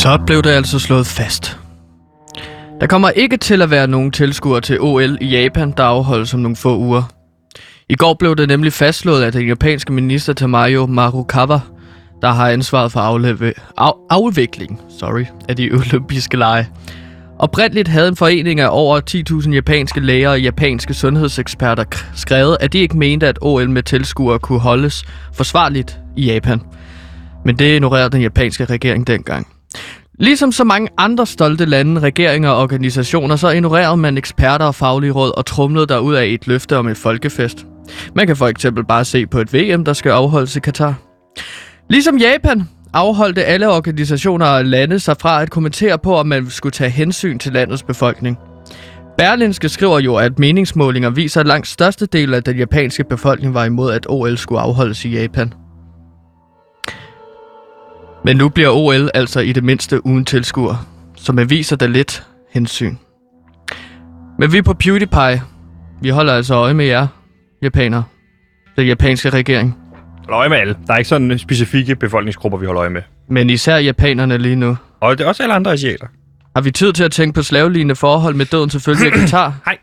[0.00, 1.58] Så blev det altså slået fast.
[2.80, 6.40] Der kommer ikke til at være nogen tilskuere til OL i Japan, der afholdes om
[6.40, 7.02] nogle få uger.
[7.88, 11.60] I går blev det nemlig fastslået af den japanske minister Tamayo Marukawa,
[12.22, 16.68] der har ansvaret for afleve, af, afvikling sorry, af de olympiske lege.
[17.38, 19.00] Oprindeligt havde en forening af over
[19.44, 23.82] 10.000 japanske læger og japanske sundhedseksperter k- skrevet, at de ikke mente, at OL med
[23.82, 26.60] tilskuere kunne holdes forsvarligt i Japan.
[27.44, 29.46] Men det ignorerede den japanske regering dengang.
[30.20, 35.12] Ligesom så mange andre stolte lande, regeringer og organisationer, så ignorerede man eksperter og faglige
[35.12, 37.66] råd og trumlede der ud af et løfte om et folkefest.
[38.14, 40.94] Man kan for eksempel bare se på et VM, der skal afholdes i Katar.
[41.90, 46.72] Ligesom Japan afholdte alle organisationer og lande sig fra at kommentere på, om man skulle
[46.72, 48.38] tage hensyn til landets befolkning.
[49.18, 53.64] Berlinske skriver jo, at meningsmålinger viser, at langt største del af den japanske befolkning var
[53.64, 55.52] imod, at OL skulle afholdes i Japan.
[58.24, 62.26] Men nu bliver OL altså i det mindste uden tilskuer, så man viser der lidt
[62.50, 62.96] hensyn.
[64.38, 65.42] Men vi på PewDiePie,
[66.02, 67.06] vi holder altså øje med jer,
[67.62, 68.04] japanere.
[68.76, 69.76] Den japanske regering.
[70.24, 70.76] Hold øje med alle.
[70.86, 73.02] Der er ikke sådan specifikke befolkningsgrupper, vi holder øje med.
[73.28, 74.76] Men især japanerne lige nu.
[75.00, 76.06] Og det er også alle andre asiater.
[76.56, 79.54] Har vi tid til at tænke på slavelignende forhold med døden selvfølgelig i Katar?
[79.64, 79.78] Hej.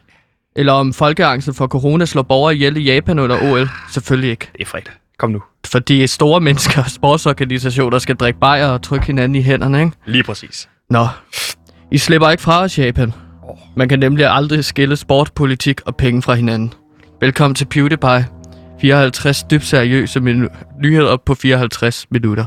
[0.55, 3.69] Eller om folkeangsten for corona slår borgere ihjel i Japan under OL?
[3.91, 4.49] Selvfølgelig ikke.
[4.53, 4.93] Det er fredag.
[5.19, 5.41] Kom nu.
[5.67, 9.91] Fordi store mennesker og sportsorganisationer skal drikke bajer og trykke hinanden i hænderne, ikke?
[10.05, 10.69] Lige præcis.
[10.89, 11.07] Nå,
[11.91, 13.13] I slipper ikke fra os, Japan.
[13.75, 16.73] Man kan nemlig aldrig skille sport, politik og penge fra hinanden.
[17.21, 18.27] Velkommen til PewDiePie.
[18.81, 22.45] 54 dybt seriøse minu- nyheder på 54 minutter.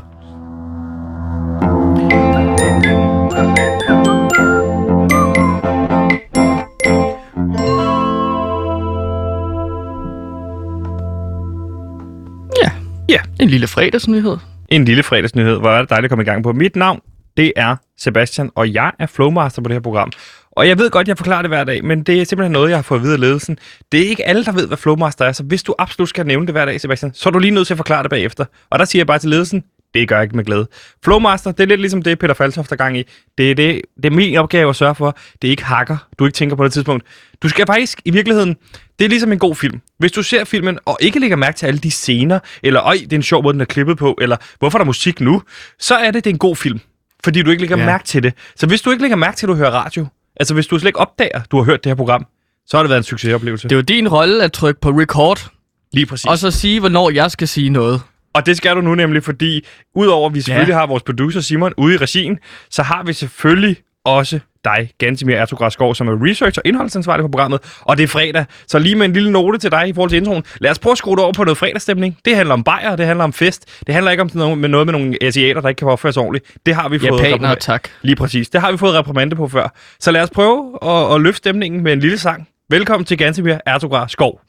[13.41, 14.37] En lille fredagsnyhed.
[14.69, 15.59] En lille fredagsnyhed.
[15.59, 16.53] Hvor er det dejligt at komme i gang på.
[16.53, 16.99] Mit navn,
[17.37, 20.11] det er Sebastian, og jeg er flowmaster på det her program.
[20.51, 22.77] Og jeg ved godt, jeg forklarer det hver dag, men det er simpelthen noget, jeg
[22.77, 23.57] har fået at vide af ledelsen.
[23.91, 26.45] Det er ikke alle, der ved, hvad flowmaster er, så hvis du absolut skal nævne
[26.45, 28.45] det hver dag, Sebastian, så er du lige nødt til at forklare det bagefter.
[28.69, 29.63] Og der siger jeg bare til ledelsen,
[29.93, 30.67] det gør jeg ikke med glæde.
[31.03, 33.03] Flowmaster, det er lidt ligesom det, Peter Faltoft er gang i.
[33.37, 36.25] Det er, det, det er min opgave at sørge for, det er ikke hacker, du
[36.25, 37.03] ikke tænker på det tidspunkt.
[37.43, 38.55] Du skal faktisk, i virkeligheden,
[38.99, 39.81] det er ligesom en god film.
[39.99, 43.13] Hvis du ser filmen, og ikke lægger mærke til alle de scener, eller øj, det
[43.13, 45.41] er en sjov måde, den er klippet på, eller hvorfor er der musik nu,
[45.79, 46.79] så er det, det er en god film.
[47.23, 47.85] Fordi du ikke lægger Ja.
[47.85, 48.33] mærke til det.
[48.55, 50.07] Så hvis du ikke lægger mærke til, at du hører radio,
[50.39, 52.25] altså hvis du slet ikke opdager, at du har hørt det her program,
[52.67, 53.67] så har det været en succesoplevelse.
[53.67, 55.49] Det er jo din rolle at trykke på record,
[55.93, 56.25] Lige præcis.
[56.25, 58.01] og så sige, hvornår jeg skal sige noget.
[58.33, 59.65] Og det skal du nu nemlig, fordi
[59.95, 60.79] udover at vi selvfølgelig ja.
[60.79, 65.73] har vores producer Simon ude i regien, så har vi selvfølgelig også dig, Gansimir Ertugras
[65.73, 67.59] Skov, som er research- og indholdsansvarlig på programmet.
[67.81, 70.17] Og det er fredag, så lige med en lille note til dig i forhold til
[70.17, 70.43] introen.
[70.59, 72.17] Lad os prøve at skrue det over på noget fredagsstemning.
[72.25, 73.81] Det handler om bajer, det handler om fest.
[73.87, 76.21] Det handler ikke om noget med, noget med nogle asiater, der ikke kan opføre sig
[76.23, 76.45] ordentligt.
[76.65, 77.87] Det har vi fået reprimand- tak.
[78.01, 78.49] Lige præcis.
[78.49, 79.73] Det har vi fået reprimande på før.
[79.99, 82.47] Så lad os prøve at, at løfte stemningen med en lille sang.
[82.69, 84.41] Velkommen til Gansimir Ertugras Skov.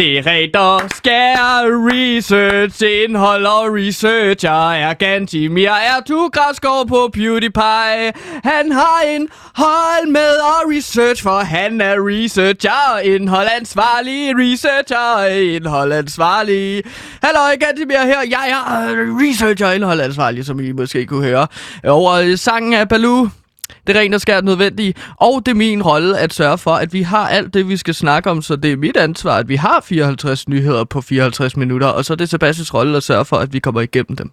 [0.00, 1.62] Det er redder, skær,
[1.92, 8.12] research, indhold og researcher er Gantimir er du græskår på PewDiePie.
[8.44, 16.82] Han har en hold med og research, for han er researcher, indholdansvarlig, researcher, indholdansvarlig.
[17.22, 21.46] Hallo, Gantimir her, jeg er researcher researcher, indholdansvarlig, som I måske kunne høre.
[21.84, 23.28] Over sangen af Baloo.
[23.86, 26.92] Det er rent og skært nødvendigt, og det er min rolle at sørge for, at
[26.92, 29.56] vi har alt det, vi skal snakke om, så det er mit ansvar, at vi
[29.56, 33.36] har 54 nyheder på 54 minutter, og så er det Sebastians rolle at sørge for,
[33.36, 34.30] at vi kommer igennem dem.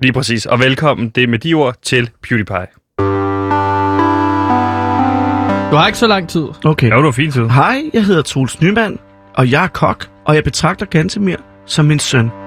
[0.00, 0.46] Lige præcis.
[0.46, 2.66] Og velkommen, det er med de ord til PewDiePie.
[5.70, 6.46] Du har ikke så lang tid.
[6.64, 6.90] Okay.
[6.90, 7.48] Ja, det var fint tid.
[7.48, 8.98] Hej, jeg hedder Troels Nyman,
[9.34, 12.43] og jeg er kok, og jeg betragter Gantemir som min søn.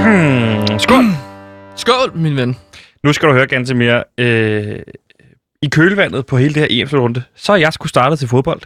[0.84, 1.04] skål!
[1.76, 2.56] Skål, min ven.
[3.04, 4.04] Nu skal du høre ganske mere.
[4.18, 4.78] Øh,
[5.62, 8.60] I kølvandet på hele det her EM-runde, så er jeg skulle startet til fodbold.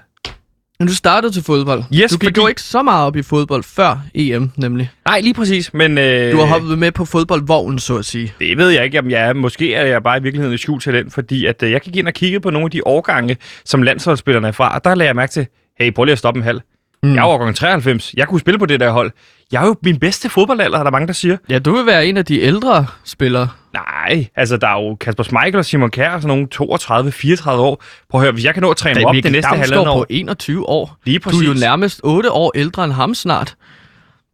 [0.79, 1.83] Men du startede til fodbold.
[1.95, 4.91] Yes, du gik fordi- jo ikke så meget op i fodbold før EM, nemlig.
[5.09, 5.99] Nej, lige præcis, men...
[5.99, 8.33] Øh, Du har hoppet med på fodboldvognen, så at sige.
[8.39, 9.33] Det ved jeg ikke, om jeg er.
[9.33, 12.07] Måske er jeg bare i virkeligheden et skjult talent, fordi at, øh, jeg gik ind
[12.09, 15.17] og kiggede på nogle af de årgange, som landsholdsspillerne er fra, og der lagde jeg
[15.17, 15.47] mærke til,
[15.81, 16.61] hey, prøv lige at stoppe en halv.
[17.03, 17.15] Mm.
[17.15, 18.15] Jeg er årgang 93.
[18.17, 19.11] Jeg kunne spille på det der hold.
[19.53, 21.37] Jeg er jo min bedste fodboldalder, er der mange, der siger.
[21.49, 23.49] Ja, du vil være en af de ældre spillere.
[23.75, 27.83] Nej, altså der er jo Kasper Schmeichel og Simon Kjær sådan nogle 32-34 år.
[28.11, 29.99] Prøv at høre, hvis jeg kan nå at træne mig op det næste halvandet år.
[29.99, 30.97] på 21 år.
[31.05, 31.61] Lige Du er jo præcis.
[31.61, 33.55] nærmest 8 år ældre end ham snart.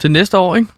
[0.01, 0.69] Til næste år, ikke?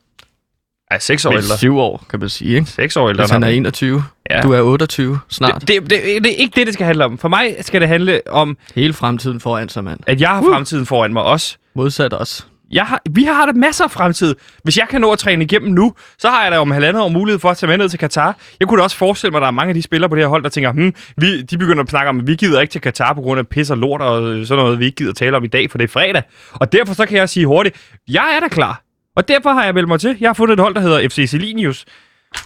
[0.90, 1.56] Ej, 6 år Men ældre.
[1.58, 2.70] 7 år, kan man sige, ikke?
[2.70, 3.22] 6 år ældre.
[3.22, 3.54] Hvis han er ham.
[3.56, 4.04] 21.
[4.30, 4.40] Ja.
[4.40, 5.60] Du er 28 snart.
[5.60, 7.18] Det, det, det, det er ikke det, det skal handle om.
[7.18, 10.00] For mig skal det handle om, Hele fremtiden foran sig, mand.
[10.06, 11.56] at jeg har fremtiden foran mig også.
[11.74, 12.46] Modsat os.
[12.74, 14.34] Jeg har, vi har da masser af fremtid.
[14.62, 17.08] Hvis jeg kan nå at træne igennem nu, så har jeg da om halvandet år
[17.08, 18.36] mulighed for at tage med ned til Katar.
[18.60, 20.22] Jeg kunne da også forestille mig, at der er mange af de spillere på det
[20.22, 22.72] her hold, der tænker, hmm, vi, de begynder at snakke om, at vi gider ikke
[22.72, 25.36] til Katar på grund af pis og lort og sådan noget, vi ikke gider tale
[25.36, 26.22] om i dag, for det er fredag.
[26.52, 27.76] Og derfor så kan jeg sige hurtigt,
[28.08, 28.82] jeg er da klar.
[29.16, 30.16] Og derfor har jeg meldt mig til.
[30.20, 31.84] Jeg har fundet et hold, der hedder FC Selinius.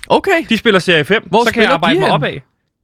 [0.08, 0.44] Okay.
[0.48, 2.34] De spiller Serie 5, Hvor så kan jeg arbejde de mig opad.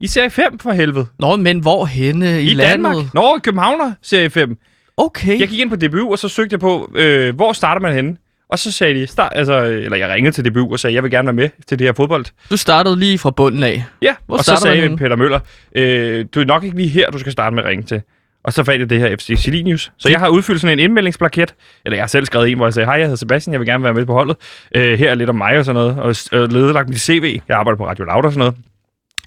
[0.01, 1.07] I Serie 5 for helvede.
[1.19, 2.71] Nå, men hvor henne i, I, landet?
[2.71, 3.13] Danmark.
[3.13, 4.57] Nå, Københavner Serie 5.
[4.97, 5.39] Okay.
[5.39, 8.17] Jeg gik ind på DBU, og så søgte jeg på, øh, hvor starter man henne?
[8.49, 11.11] Og så sagde de, start, altså, eller jeg ringede til DBU og sagde, jeg vil
[11.11, 12.25] gerne være med til det her fodbold.
[12.49, 13.83] Du startede lige fra bunden af.
[14.01, 14.97] Ja, Hvor og så man sagde henne?
[14.97, 15.39] Peter Møller,
[15.75, 18.01] øh, du er nok ikke lige her, du skal starte med at ringe til.
[18.43, 19.91] Og så fandt jeg det her FC Selinius.
[19.97, 21.55] Så jeg har udfyldt sådan en indmeldingsplaket,
[21.85, 23.67] eller jeg har selv skrevet en, hvor jeg sagde, hej, jeg hedder Sebastian, jeg vil
[23.67, 24.37] gerne være med på holdet.
[24.75, 25.99] Øh, her er lidt om mig og sådan noget,
[26.31, 27.39] og øh, ledelagt mit CV.
[27.47, 28.55] Jeg arbejder på Radio Loud og sådan noget.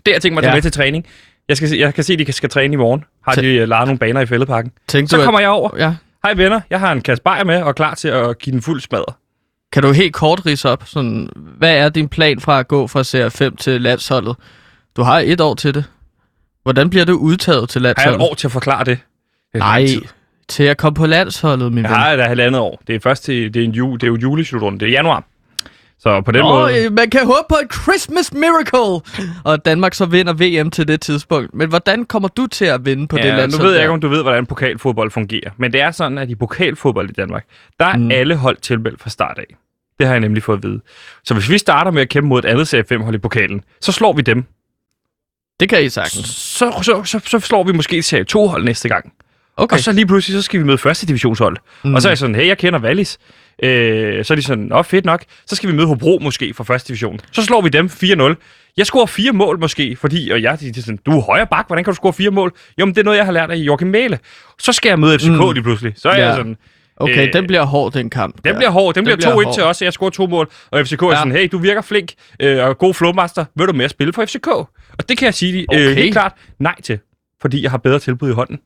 [0.06, 0.56] Det jeg tænkt mig at tage Ja.
[0.56, 1.06] med til træning.
[1.48, 3.04] Jeg, skal, se- jeg kan se, at de skal træne i morgen.
[3.24, 4.72] Har de øh, lejet nogle baner i fældeparken.
[4.88, 5.70] Tænkte Så du, at- kommer jeg over.
[5.78, 5.94] Ja.
[6.24, 8.62] Hej venner, jeg har en kasse bajer med og er klar til at give den
[8.62, 9.12] fuld smadre.
[9.72, 11.28] Kan du helt kort rise op, sådan,
[11.58, 14.36] hvad er din plan fra at gå fra Serie 5 til landsholdet?
[14.96, 15.84] Du har et år til det.
[16.62, 18.30] Hvordan bliver du udtaget til Har jeg et landsholdet?
[18.30, 18.98] år til at forklare det?
[19.52, 19.86] det er Nej,
[20.48, 21.98] til at komme på landsholdet, min Jeg ven.
[21.98, 22.80] har da halvandet år.
[22.86, 24.78] Det er først til, det er, en jul, det er jo juleslutrunde.
[24.80, 25.24] Det er januar.
[26.00, 26.84] Så på den Nå, måde...
[26.84, 29.00] øh, man kan håbe på et Christmas miracle!
[29.44, 31.54] Og Danmark så vinder VM til det tidspunkt.
[31.54, 34.00] Men hvordan kommer du til at vinde på det Ja, nu ved jeg ikke, om
[34.00, 35.50] du ved, hvordan pokalfodbold fungerer.
[35.56, 37.44] Men det er sådan, at i pokalfodbold i Danmark,
[37.78, 38.10] der er Mm.
[38.10, 39.56] alle hold tilmeldt fra start af.
[39.98, 40.80] Det har jeg nemlig fået at vide.
[41.24, 43.64] Så hvis vi starter med at kæmpe mod et andet serie 5 hold i pokalen,
[43.80, 44.44] så slår vi dem.
[45.60, 46.26] Det kan I sagtens.
[46.28, 49.12] Så, så, så, så slår vi måske serie 2 hold næste gang.
[49.58, 49.74] Okay.
[49.76, 51.56] Og så lige pludselig, så skal vi møde første divisionshold.
[51.84, 51.94] Mm.
[51.94, 53.18] Og så er jeg sådan, hey, jeg kender Wallis.
[53.62, 55.24] Øh, så er de sådan, åh, fedt nok.
[55.46, 57.20] Så skal vi møde Hobro måske fra første division.
[57.32, 58.34] Så slår vi dem 4-0.
[58.76, 61.46] Jeg scorer fire mål måske, fordi, og jeg de, de er sådan, du er højre
[61.46, 62.52] bak, hvordan kan du score fire mål?
[62.80, 64.18] Jo, men det er noget, jeg har lært af Joachim Mæle.
[64.60, 65.52] Så skal jeg møde FCK Mm.
[65.54, 65.92] lige pludselig.
[65.96, 66.26] Så er Ja.
[66.26, 66.56] jeg sådan,
[67.00, 68.34] Okay, Øh, den bliver hård, den kamp.
[68.36, 68.56] den der.
[68.58, 68.94] bliver hård.
[68.94, 70.50] Den, Den bliver bliver 2-1 til os, og jeg scorer to mål.
[70.70, 71.16] Og FCK er Ja.
[71.16, 73.44] sådan, hey, du virker flink øh, og god flowmaster.
[73.56, 74.46] Vil du med at spille for FCK?
[74.48, 75.94] Og det kan jeg sige øh, Okay.
[75.94, 76.98] helt klart nej til,
[77.40, 78.58] fordi jeg har bedre tilbud i hånden.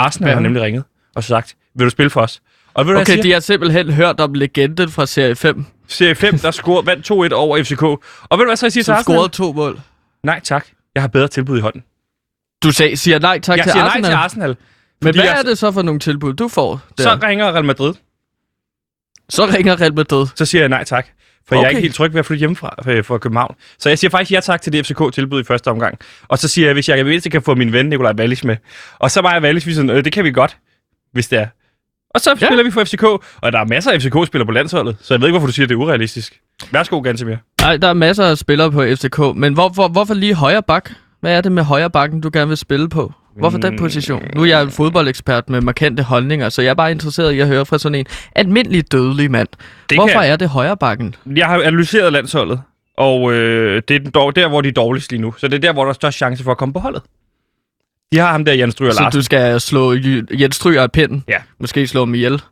[0.00, 2.42] Arsenal har nemlig ringet og sagt, vil du spille for os?
[2.74, 6.38] Og ved du, Okay, de har simpelthen hørt om legenden fra Serie 5, Serie 5,
[6.38, 7.82] der scorede, vandt 2-1 over FCK.
[7.82, 7.98] Og
[8.32, 9.16] ved du hvad så jeg siger til som Arsenal?
[9.16, 9.80] scorede to mål.
[10.24, 11.82] Nej tak, jeg har bedre tilbud i hånden.
[12.62, 14.02] Du sagde, siger nej tak jeg til siger Arsenal.
[14.02, 14.56] nej til Arsenal.
[15.02, 16.80] Men hvad jeg- er det så for nogle tilbud, du får?
[16.98, 17.02] Der?
[17.02, 17.94] Så ringer Real Madrid,
[19.28, 20.26] så ringer Real Madrid.
[20.34, 21.06] så siger jeg nej tak.
[21.50, 21.62] For okay.
[21.62, 23.54] jeg er ikke helt tryg ved at flytte hjemmefra øh, fra København.
[23.78, 25.98] Så jeg siger faktisk ja tak til det FCK-tilbud i første omgang.
[26.28, 28.56] Og så siger jeg, hvis jeg kan mindst kan få min ven Nikolaj Wallis med.
[28.98, 30.56] Og så var jeg Wallis, vi sådan, øh, det kan vi godt,
[31.12, 31.46] hvis det er.
[32.14, 32.46] Og så ja.
[32.46, 35.28] spiller vi for FCK, og der er masser af FCK-spillere på landsholdet, så jeg ved
[35.28, 36.40] ikke, hvorfor du siger, at det er urealistisk.
[36.72, 37.36] Værsgo, Gantemir.
[37.60, 40.90] Nej, der er masser af spillere på FCK, men hvor, hvor, hvorfor lige højre bak?
[41.20, 43.12] Hvad er det med højre bakken, du gerne vil spille på?
[43.40, 43.78] Hvorfor den Mm.
[43.78, 44.22] position?
[44.34, 47.46] Nu er jeg en fodboldekspert med markante holdninger, så jeg er bare interesseret i at
[47.46, 48.06] høre fra sådan en
[48.36, 49.48] almindelig dødelig mand.
[49.90, 51.14] Det Hvorfor kan, er det højre bakken?
[51.36, 52.60] Jeg har analyseret landsholdet,
[52.96, 55.34] og øh, det er den dog der, hvor de er dårligst lige nu.
[55.38, 57.02] Så det er der, hvor der er størst chance for at komme på holdet.
[58.12, 59.18] De har ham der, Jens Stryger Så Larsen.
[59.20, 59.94] du skal slå
[60.40, 61.24] Jens Stryger af pinden?
[61.28, 61.36] Ja.
[61.60, 62.42] Måske slå ham ihjel?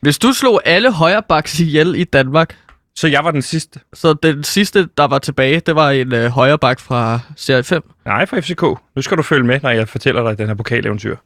[0.00, 2.56] Hvis du slog alle højre backs ihjel i Danmark,
[2.96, 3.80] Så jeg var den sidste.
[3.94, 7.90] så den sidste, der var tilbage, det var en øh, højre bak fra Serie 5.
[8.06, 8.62] Nej, for FCK.
[8.96, 11.16] Nu skal du følge med, når jeg fortæller dig den her pokaleventyr.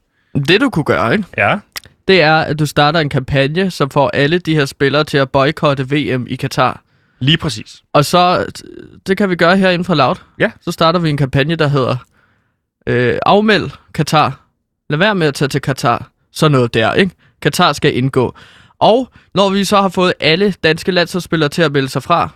[0.49, 1.25] Det du kunne gøre, ikke?
[1.37, 1.59] Ja.
[2.09, 5.31] det er, at du starter en kampagne, som får alle de her spillere til at
[5.31, 6.81] boykotte VM i Katar.
[7.19, 7.83] Lige præcis.
[7.93, 8.47] Og så,
[9.07, 10.17] det kan vi gøre herinde fra Loud.
[10.39, 10.51] Ja.
[10.61, 11.97] Så starter vi en kampagne, der hedder
[12.87, 14.41] øh, Afmeld Katar.
[14.91, 16.11] Lad være med at tage til Katar.
[16.33, 17.15] Så noget der, ikke?
[17.43, 18.35] Katar skal indgå.
[18.81, 22.29] Og når vi så har fået alle danske landsholdsspillere til at melde sig fra,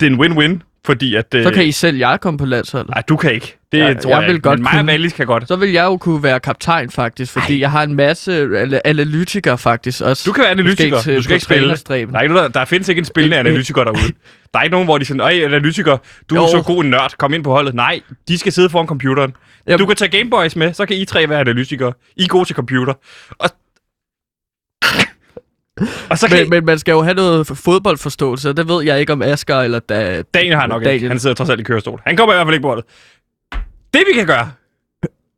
[0.00, 1.34] Det er en win-win, fordi at...
[1.34, 2.90] Øh, så kan I selv jeg komme på landsholdet.
[2.90, 3.56] Nej, du kan ikke.
[3.72, 4.42] Det Ja, tror jeg jeg, vil ikke.
[4.48, 4.86] godt Men mig og kunne.
[4.86, 5.48] Valis kan godt.
[5.48, 9.58] Så vil jeg jo kunne være kaptajn faktisk, fordi jeg har en masse al- analytikere
[9.58, 10.22] faktisk også.
[10.26, 10.90] Du kan være analytiker.
[10.96, 11.76] Måske til- Du skal ikke spille.
[11.76, 14.12] Der, er ikke noget, der, der findes ikke en spillende analytiker derude.
[14.52, 15.96] Der er ikke nogen, hvor de siger, øj, analytiker,
[16.30, 16.48] du er Jo.
[16.50, 17.74] så god en nørd, kom ind på holdet.
[17.74, 19.32] Nej, de skal sidde foran computeren.
[19.66, 21.92] Jamen- Du kan tage Gameboys med, så kan I tre være analytikere.
[22.16, 22.94] I er gode til computer.
[23.38, 23.50] Og,
[26.10, 29.00] og så kan Men, men man skal jo have noget fodboldforståelse, og det ved jeg
[29.00, 30.22] ikke om Asger eller da...
[30.34, 30.94] Daniel har nok Daniel.
[30.94, 31.08] ikke.
[31.08, 32.00] Han sidder trods alt i kørestol.
[32.06, 32.84] Han kommer i hvert fald ikke på det.
[33.94, 34.50] Det vi kan gøre,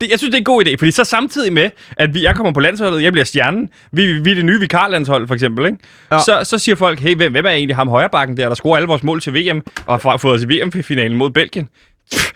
[0.02, 2.36] det, jeg synes, det er en god idé, fordi så samtidig med, at vi, jeg
[2.36, 5.78] kommer på landsholdet, jeg bliver stjernen, vi, vi er det nye vikarlandshold for eksempel, ikke?
[6.12, 6.18] Ja.
[6.18, 8.88] Så, så siger folk, hey, hvem, hvem er egentlig ham højrebakken der, der scorer alle
[8.88, 11.68] vores mål til VM, og har fået os i VM-finalen mod Belgien?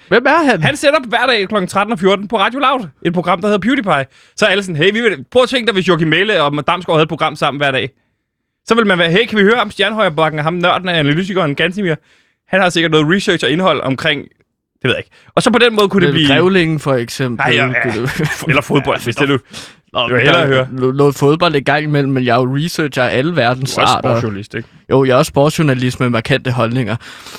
[0.08, 0.62] Hvem er han?
[0.62, 1.66] Han sætter op hver dag kl.
[1.66, 4.06] 13 og 14 på Radio Loud, et program, der hedder PewDiePie.
[4.36, 6.66] Så er alle sådan, hey, vi vil, prøv at tænke dig, hvis Joachim Mæle og
[6.66, 7.90] Damsgaard havde et program sammen hver dag.
[8.68, 11.54] Så vil man være, hey, kan vi høre om stjernehøjrebakken, og ham nørden af analytikeren
[11.54, 11.94] Gansimir?
[12.48, 15.10] Han har sikkert noget research og indhold omkring, det ved jeg ikke.
[15.34, 16.28] Og så på den måde kunne det blive...
[16.28, 17.46] Grævlingen for eksempel.
[17.46, 17.90] Nej, ja, ja.
[18.00, 19.40] Det- Eller fodbold, hvis det
[20.02, 20.08] nu...
[20.08, 20.68] Nå, vil er høre.
[20.72, 23.80] no- Noget fodbold i gang imellem, men jeg er jo researcher af alle verdens Du
[23.80, 24.08] er arter.
[24.08, 24.68] sportsjournalist, ikke?
[24.90, 26.96] Jo, jeg er også sportsjournalist med markante holdninger.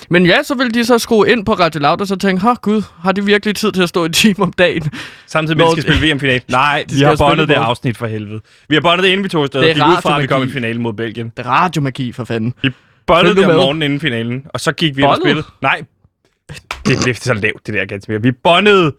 [0.09, 2.55] Men ja, så vil de så skrue ind på Radio Loud og så tænke, åh
[2.61, 4.91] gud, har de virkelig tid til at stå en time om dagen?
[5.27, 6.41] Samtidig med, at de skal spille VM-final.
[6.51, 8.39] Nej, vi skal har bondet det afsnit for helvede.
[8.69, 9.61] Vi har bondet det inden vi tog afsted.
[9.61, 11.31] Det er ud fra, at vi kom i finalen mod Belgien.
[11.37, 12.53] Det er radiomagi, for fanden.
[12.63, 12.71] Vi
[13.11, 15.45] Følg det om morgenen inden finalen, og så gik vi ind og spillede.
[15.61, 15.81] Nej,
[16.85, 18.91] det blev så lavt, det der ganske Vi bondede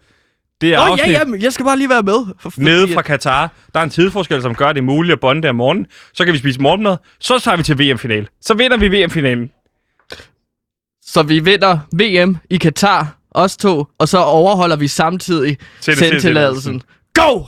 [0.61, 2.25] det Åh, afsnit ja, ja, jeg skal bare lige være med.
[2.39, 3.51] For, nede fra Katar.
[3.73, 5.85] Der er en tidsforskel, som gør det muligt at bonde der om morgenen.
[6.13, 6.97] Så kan vi spise morgenmad.
[7.19, 8.27] Så tager vi til VM-final.
[8.41, 9.51] Så vinder vi VM-finalen.
[11.01, 16.81] Så vi vinder VM i Katar, os to, og så overholder vi samtidig sendtilladelsen.
[17.13, 17.43] Go!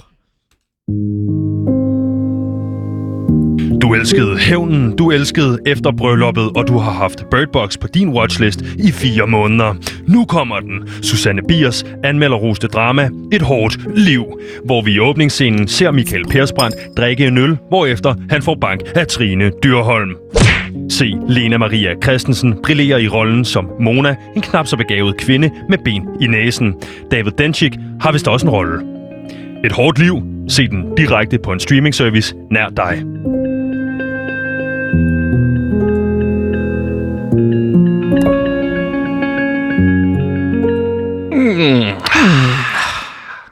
[3.81, 8.61] Du elskede hævnen, du elskede efter brylluppet, og du har haft Birdbox på din watchlist
[8.61, 9.75] i fire måneder.
[10.07, 10.89] Nu kommer den.
[11.01, 14.25] Susanne Biers anmelder roste drama Et hårdt liv,
[14.65, 19.07] hvor vi i åbningsscenen ser Michael Persbrandt drikke en øl, hvorefter han får bank af
[19.07, 20.15] Trine Dyrholm.
[20.89, 25.77] Se Lena Maria Christensen brillere i rollen som Mona, en knap så begavet kvinde med
[25.85, 26.73] ben i næsen.
[27.11, 28.81] David Denchik har vist også en rolle.
[29.65, 30.23] Et hårdt liv.
[30.47, 33.03] Se den direkte på en streaming service nær dig.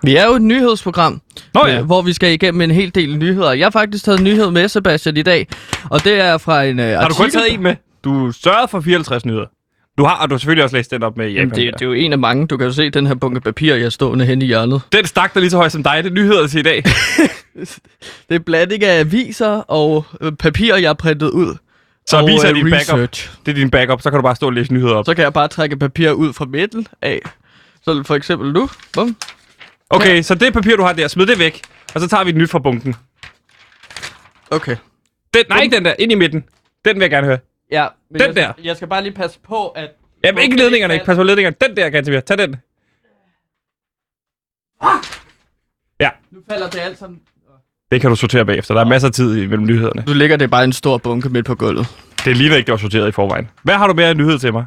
[0.04, 1.22] Vi er jo et nyhedsprogram,
[1.54, 1.80] Nå ja.
[1.80, 3.54] øh, hvor vi skal igennem en hel del nyheder.
[3.54, 5.48] Jeg har faktisk taget en nyhed med, Sebastian, i dag.
[5.90, 7.76] Og det er fra en uh, Har du kun taget en med?
[8.04, 9.46] Du sørgede for 54 nyheder.
[9.98, 11.38] Du har, og du har selvfølgelig også læst den op med Japan.
[11.38, 12.48] Jamen, det, det er jo en af mange.
[12.48, 14.82] Du kan jo se den her bunke papir, jeg stående hen i hjørnet.
[14.92, 16.04] Den stak der lige så højt som dig.
[16.04, 16.84] Det er nyheder til i dag.
[18.30, 21.56] Det er blanding af aviser og øh, papir, jeg har printet ud.
[22.08, 22.80] Så og, viser øh, din backup.
[22.80, 23.30] research.
[23.46, 24.02] Det er din backup.
[24.02, 25.06] Så kan du bare stå og læse nyheder op.
[25.06, 27.22] Så kan jeg bare trække papir ud fra midten af.
[27.82, 28.70] Så for eksempel nu.
[28.94, 29.16] Bum.
[29.90, 31.62] Okay, så det papir, du har der, smid det væk.
[31.96, 32.96] Og så tager vi et nyt fra bunken.
[34.52, 34.76] Okay.
[35.34, 35.94] Den, nej, ikke den der.
[36.00, 36.44] Ind i midten.
[36.86, 37.38] Den vil jeg gerne høre.
[37.72, 38.54] Ja, Den jeg, der.
[38.64, 39.90] Jeg skal bare lige passe på, at...
[40.24, 40.94] Jamen, ikke ledningerne.
[40.94, 41.06] Ikke.
[41.06, 41.56] Pas på ledningerne.
[41.62, 42.20] Den der, Gantemir.
[42.20, 42.56] Tag den.
[46.00, 47.20] Ja, Nu falder det alt sammen...
[47.92, 48.74] det kan du sortere bagefter.
[48.74, 50.04] Der er masser af tid imellem nyhederne.
[50.08, 51.88] Nu ligger det bare en stor bunke midt på gulvet.
[52.26, 53.50] Det ligner ikke, det var sorteret i forvejen.
[53.64, 54.66] Hvad har du mere af nyhed til mig?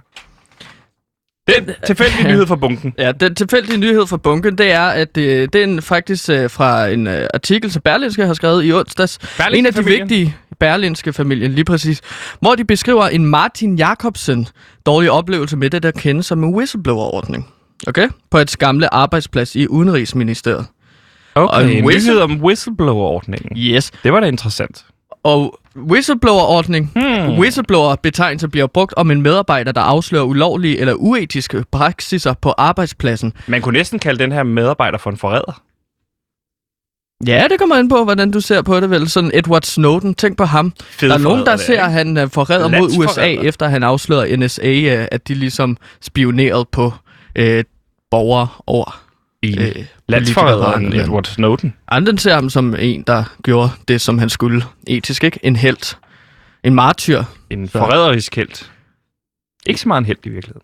[1.48, 2.94] Den tilfældige nyhed fra bunken.
[2.98, 6.50] Ja, den tilfældige nyhed fra bunken, det er, at øh, det er en, faktisk øh,
[6.50, 9.18] fra en øh, artikel, som Berlinske har skrevet i onsdags.
[9.18, 10.00] Berlingske en af de familien?
[10.10, 12.00] vigtige Berlinske familien, lige præcis.
[12.40, 14.46] Hvor de beskriver en Martin Jacobsen
[14.86, 17.48] dårlig oplevelse med det, der kendes som en whistleblower-ordning.
[17.86, 18.08] Okay?
[18.30, 20.66] På et gamle arbejdsplads i Udenrigsministeriet.
[21.34, 23.56] Og Okay, en en whistle- nyhed om whistleblower-ordningen.
[23.58, 23.90] Yes.
[24.04, 24.84] Det var da interessant.
[25.24, 27.38] Og whistleblower-ordning, hmm.
[27.38, 33.32] whistleblower-betegnelse bliver brugt om en medarbejder, der afslører ulovlige eller uetiske praksiser på arbejdspladsen.
[33.46, 35.62] Man kunne næsten kalde den her medarbejder for en forræder.
[37.26, 39.08] Ja, det kommer an på, hvordan du ser på det vel.
[39.08, 40.72] Sådan Edward Snowden, tænk på ham.
[40.80, 44.36] Fed der er nogen, der ser, at han uh, forræder mod USA, efter han afslørede
[44.36, 46.84] NSA, uh, at de ligesom spionerede på
[47.38, 47.44] uh,
[48.10, 49.01] borgere over
[49.42, 50.92] I øh, landsforræderen.
[50.92, 51.74] Edward Snowden.
[51.88, 54.64] Andre ser ham som en, der gjorde det, som han skulle.
[54.86, 55.38] Etisk, ikke?
[55.42, 55.96] En held.
[56.64, 57.22] En martyr.
[57.50, 58.68] En Så- forræderisk held.
[59.66, 60.62] Ikke så meget en held i virkeligheden.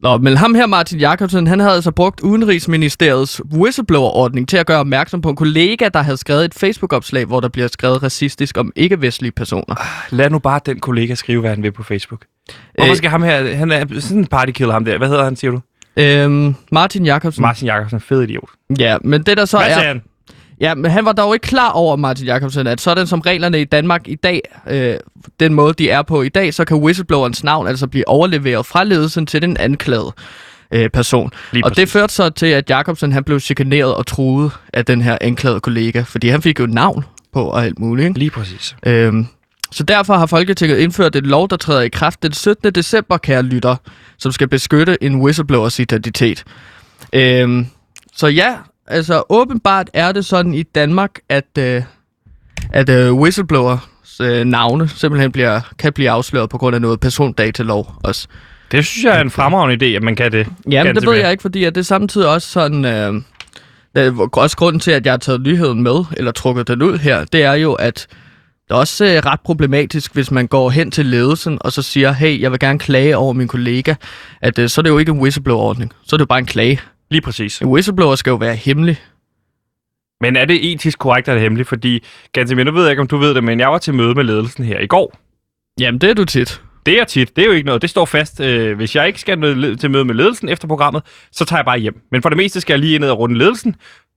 [0.00, 4.78] Nå, men ham her, Martin Jacobsen, han havde altså brugt Udenrigsministeriets whistleblower-ordning til at gøre
[4.80, 8.72] opmærksom på en kollega, der havde skrevet et Facebook-opslag, hvor der bliver skrevet racistisk om
[8.76, 9.74] ikke-vestlige personer.
[10.10, 12.24] Lad nu bare den kollega skrive, hvad han vil på Facebook.
[12.74, 12.96] Hvorfor Øh.
[12.96, 13.54] skal ham her...
[13.56, 14.98] Han er sådan en partykiller, ham der.
[14.98, 15.60] Hvad hedder han, siger du?
[15.96, 17.42] Øhm, Martin Jacobsen.
[17.42, 18.00] Martin Jakobsen.
[18.00, 18.48] Fed idiot.
[18.78, 19.72] ja, men det der så Hvad er...
[19.72, 20.02] han?
[20.60, 23.64] Ja, men han var dog ikke klar over, Martin Jacobsen, at sådan som reglerne i
[23.64, 24.94] Danmark i dag, øh,
[25.40, 28.84] den måde de er på i dag, så kan whistleblowerens navn altså blive overleveret fra
[28.84, 30.12] ledelsen til den anklagede
[30.70, 31.30] øh, person.
[31.52, 35.02] Lige og det førte så til, at Jacobsen han blev chikaneret og truet af den
[35.02, 38.08] her anklagede kollega, fordi han fik jo navn på og alt muligt.
[38.08, 38.18] Ikke?
[38.18, 38.76] Lige præcis.
[38.86, 39.26] Øhm,
[39.72, 42.72] så derfor har Folketinget indført et lov, der træder i kraft den 17.
[42.72, 43.76] december, kære lytter,
[44.18, 46.44] som skal beskytte en whistleblowers identitet.
[47.12, 47.66] Øhm,
[48.16, 48.54] så ja,
[48.86, 51.82] altså åbenbart er det sådan i Danmark, at, øh,
[52.72, 53.80] at øh, whistleblowers
[54.20, 58.28] øh, navne simpelthen bliver, kan blive afsløret på grund af noget persondatalov også.
[58.72, 60.38] Det synes jeg er en fremragende idé, at man kan det.
[60.38, 61.22] Jamen, det Ganske ved mere.
[61.22, 62.84] jeg ikke, fordi at det er samtidig også sådan...
[62.84, 63.22] Øh,
[63.94, 66.98] det er også grunden til, at jeg har taget nyheden med, eller trukket den ud
[66.98, 68.06] her, det er jo, at
[68.68, 72.12] det er også øh, ret problematisk, hvis man går hen til ledelsen, og så siger,
[72.12, 73.94] hey, jeg vil gerne klage over min kollega,
[74.40, 76.46] at øh, så er det jo ikke en whistleblower-ordning, så er det jo bare en
[76.46, 76.80] klage.
[77.10, 77.60] Lige præcis.
[77.60, 79.00] En whistleblower skal jo være hemmelig.
[80.20, 81.68] Men er det etisk korrekt, at det er hemmeligt?
[81.68, 84.14] Fordi, Gantemir, nu ved jeg ikke, om du ved det, men jeg var til møde
[84.14, 85.18] med ledelsen her i går.
[85.80, 86.62] Jamen, det er du tit.
[86.86, 87.36] Det er tit.
[87.36, 87.82] Det er jo ikke noget.
[87.82, 88.40] Det står fast.
[88.40, 89.36] Øh, hvis jeg ikke skal
[89.76, 92.00] til møde med ledelsen efter programmet, så tager jeg bare hjem.
[92.12, 93.76] Men for det meste skal jeg lige ned og runde ledelsen.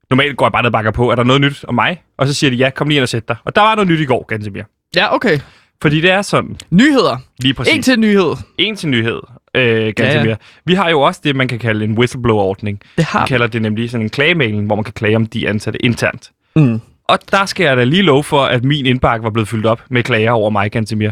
[0.09, 2.01] Normalt går jeg bare ned og bakker på, er der noget nyt om mig?
[2.17, 3.35] Og så siger de, ja, kom lige ind og sæt dig.
[3.45, 4.63] Og der var noget nyt i går, Gantemir.
[4.95, 5.39] Ja, okay.
[5.81, 7.17] Fordi det er sådan, Nyheder.
[7.39, 7.73] lige præcis.
[7.75, 8.35] En til nyhed.
[8.57, 9.19] en til nyhed,
[9.55, 9.93] øh.
[9.99, 10.35] Ja, ja.
[10.65, 12.81] Vi har jo også det, man kan kalde en whistleblower-ordning.
[12.97, 15.49] Det har Vi kalder det nemlig sådan en klagemailing, hvor man kan klage om de
[15.49, 16.31] ansatte internt.
[16.55, 16.81] Mm.
[17.07, 19.81] Og der skal jeg da lige love for, at min indbakke var blevet fyldt op
[19.89, 21.11] med klager over mig, Gantemir.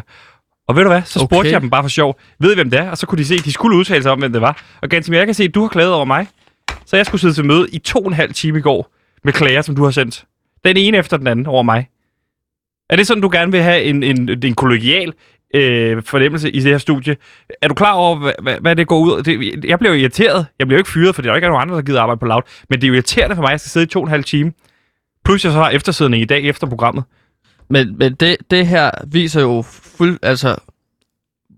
[0.68, 1.01] Og ved du hvad?
[1.06, 1.51] Så spurgte Okay.
[1.51, 2.20] jeg dem bare for sjov.
[2.39, 2.89] Ved I, hvem det er?
[2.89, 4.62] Og så kunne de se, at de skulle udtale sig om, hvem det var.
[4.82, 6.27] Og Gantemir, jeg kan se, at du har klaget over mig.
[6.88, 9.34] Så jeg skulle sidde til møde i to og en halv time i går med
[9.34, 10.25] klager, som du har sendt.
[10.65, 11.89] Den ene efter den anden over mig.
[12.89, 15.13] Er det sådan, du gerne vil have en, en, en kollegial
[15.56, 17.17] øh, fornemmelse i det her studie?
[17.62, 19.24] Er du klar over, hvad, hvad, hvad det går ud?
[19.24, 20.46] Det, jeg bliver jo irriteret.
[20.60, 22.25] Jeg bliver jo ikke fyret, for der er ikke nogen andre, der gider arbejde på
[22.25, 22.41] loud.
[22.70, 24.12] Men det er jo irriterende for mig, at jeg skal sidde i to og en
[24.12, 24.53] halv time.
[25.25, 27.03] Plus jeg så har eftersidning i dag efter programmet.
[27.70, 29.62] Men, men det, det her viser jo
[29.98, 30.56] fuld, altså,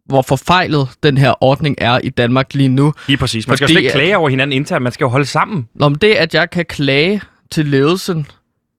[0.10, 2.94] hvor forfejlet den her ordning er i Danmark lige nu.
[3.08, 3.48] Lige præcis.
[3.48, 4.84] Man skal jo slet ikke klage over hinanden internt.
[4.84, 5.68] Man skal jo holde sammen.
[5.76, 8.28] Nå, men det, at jeg kan klage til ledelsen,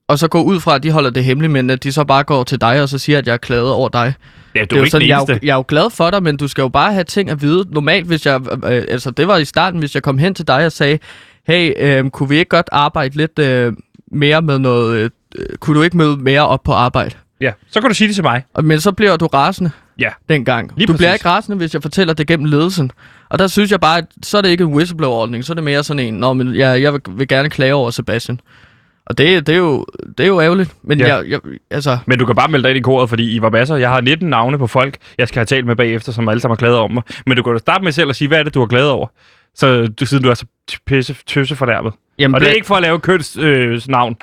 [0.08, 2.24] og så gå ud fra, at de holder det hemmeligt, men at de så bare
[2.24, 4.14] går til dig og så siger, at jeg er klaget over dig.
[4.54, 6.36] Ja, Det er jo sådan, jeg, er jo, jeg er jo glad for dig, men
[6.36, 7.64] du skal jo bare have ting at vide.
[7.70, 10.66] Normalt, hvis jeg, øh, altså det var i starten, hvis jeg kom hen til dig
[10.66, 10.98] og sagde,
[11.46, 13.72] hey, øh, kunne vi ikke godt arbejde lidt øh,
[14.12, 17.14] mere med noget, øh, øh, kunne du ikke møde mere op på arbejde?
[17.40, 18.44] Ja, så kan du sige det til mig.
[18.62, 19.70] Men så bliver du rasende
[20.00, 20.10] Ja.
[20.28, 20.70] dengang.
[20.76, 21.20] Lige du bliver præcis.
[21.20, 22.90] ikke rasende, hvis jeg fortæller det gennem ledelsen.
[23.28, 25.64] Og der synes jeg bare, at så er det ikke en whistleblower-ordning, så er det
[25.64, 28.40] mere sådan en, Nå, men jeg, jeg vil, gerne klage over Sebastian.
[29.06, 29.86] Og det, det, er, jo,
[30.18, 30.74] det er jo ærgerligt.
[30.82, 31.16] Men Ja.
[31.16, 31.40] jeg, jeg,
[31.70, 33.76] altså, Men du kan bare melde dig ind i koret, fordi I var masser.
[33.76, 36.52] Jeg har 19 navne på folk, jeg skal have talt med bagefter, som alle sammen
[36.52, 37.02] har klaget om mig.
[37.26, 38.88] Men du kan da starte med selv at sige, hvad er det, du har klaget
[38.90, 39.06] over?
[39.54, 40.46] Så du, siden du er så
[40.86, 41.92] pisse, tøsse fornærmet.
[42.18, 44.16] jamen, Og det er ikke for at lave kønsnavn, øh, navn,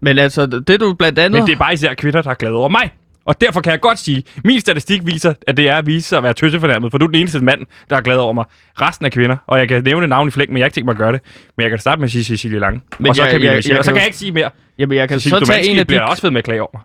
[0.00, 1.40] Men altså, det du blandt andet...
[1.40, 2.90] men det er bare især kvinder, der har klaget over mig.
[3.26, 6.08] Og derfor kan jeg godt sige, at min statistik viser, at det er at vise
[6.08, 8.44] sig at være tøssefornærmet, for du er den eneste mand, der har klaget over mig.
[8.80, 10.84] Resten er kvinder, og jeg kan nævne navn i flæng, men jeg har ikke tænkt
[10.84, 11.20] mig at gøre det.
[11.56, 12.80] Men jeg kan starte med at sige Cecilie Lange.
[12.98, 14.50] Men og så jeg- kan vi jeg- og så jeg kan jeg ikke sige mere.
[14.78, 15.86] Jamen, jeg kan Cecilie så tage en af de...
[15.86, 16.82] bliver også ved med at klage over mig.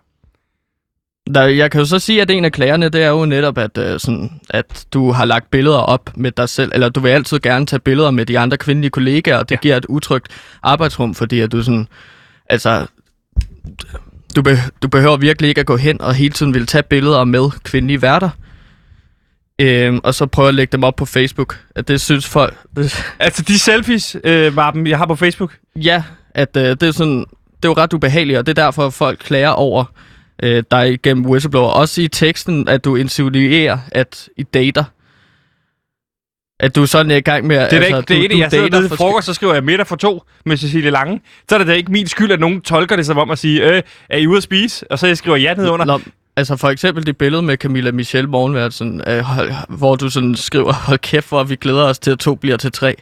[1.34, 3.78] Der, jeg kan jo så sige, at en af klagerne, det er jo netop, at,
[3.78, 7.40] øh, sådan, at du har lagt billeder op med dig selv, eller du vil altid
[7.40, 9.60] gerne tage billeder med de andre kvindelige kollegaer, og det ja.
[9.60, 10.28] giver et utrygt
[10.62, 11.86] arbejdsrum, fordi at du sådan,
[12.50, 12.86] altså,
[14.36, 17.24] du, be, du behøver virkelig ikke at gå hen og hele tiden vil tage billeder
[17.24, 18.30] med kvindelige værter.
[19.58, 21.58] Øhm, og så prøve at lægge dem op på Facebook.
[21.74, 22.56] At det synes folk...
[22.76, 25.56] Det, Altså, de selfies, øh, var dem, jeg har på Facebook.
[25.76, 26.02] ja,
[26.34, 27.18] at øh, det er sådan...
[27.56, 29.84] Det er jo ret ubehageligt, og det er derfor, at folk klager over
[30.42, 31.68] øh, dig gennem whistleblower.
[31.68, 34.84] Også i teksten, at du insinuerer, at I dater.
[36.62, 37.56] At du sådan er i gang med...
[37.56, 39.96] Det er altså, ikke det ene, jeg sidder nede frokost, så skriver jeg middag for
[39.96, 41.20] to med Cecilie Lange.
[41.48, 43.76] Så er det da ikke min skyld, at nogen tolker det som om at sige,
[43.76, 44.90] øh, er I ude at spise?
[44.90, 45.84] Og så jeg skriver ja ned under.
[45.84, 46.00] Nå,
[46.36, 49.24] altså for eksempel det billede med Camilla Michelle morgenvært, sådan, øh,
[49.68, 52.72] hvor du sådan skriver, hold kæft, hvor vi glæder os til, at to bliver til
[52.72, 52.96] tre.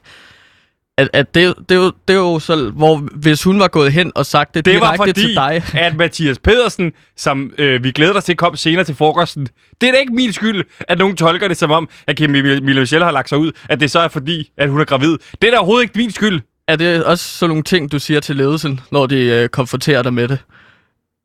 [1.01, 3.93] At, at det, det, er jo, det er jo så, hvor hvis hun var gået
[3.93, 5.63] hen og sagt det, Det var direkte fordi, til dig.
[5.87, 9.49] at Mathias Pedersen, som øh, vi glæder os til, kom senere til frokosten.
[9.81, 13.05] Det er da ikke min skyld, at nogen tolker det som om, at Camilla Michelle
[13.05, 13.53] har lagt sig ud.
[13.69, 15.19] At det så er fordi, at hun er gravid.
[15.43, 16.41] Det er da overhovedet ikke min skyld.
[16.69, 20.15] Er det også sådan nogle ting, du siger til ledelsen, når de øh, konfronterer dig
[20.15, 20.39] med det?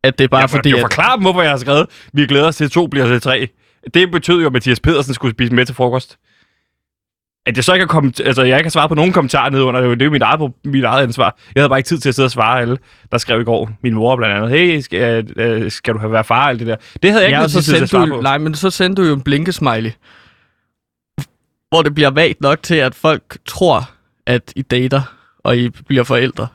[0.04, 2.26] At det er bare jeg, fordi, jeg at, forklarer dem, hvorfor jeg har skrevet, vi
[2.26, 3.48] glæder os til, at to bliver til tre.
[3.94, 6.18] Det betød jo, at Mathias Pedersen skulle spise med til frokost.
[7.48, 9.62] At jeg så ikke har, kommet, altså, jeg ikke har svaret på nogen kommentarer ned
[9.62, 11.38] under, det er jo- mit eget, mit eget ansvar.
[11.56, 12.78] Jeg havde bare ikke tid til at sidde og svare alle,
[13.12, 13.70] der skrev i går.
[13.84, 16.76] Min mor blandt andet, hey, skal, øh, skal du have været far, alt det der.
[17.04, 18.22] Det havde jeg ikke ja, så tid til at svare du, på.
[18.22, 19.92] nej, men så sendte du jo en blinkesmiley.
[21.70, 23.90] Hvor det bliver vagt nok til, at folk tror,
[24.28, 25.02] at I dater,
[25.44, 26.48] og I bliver forældre.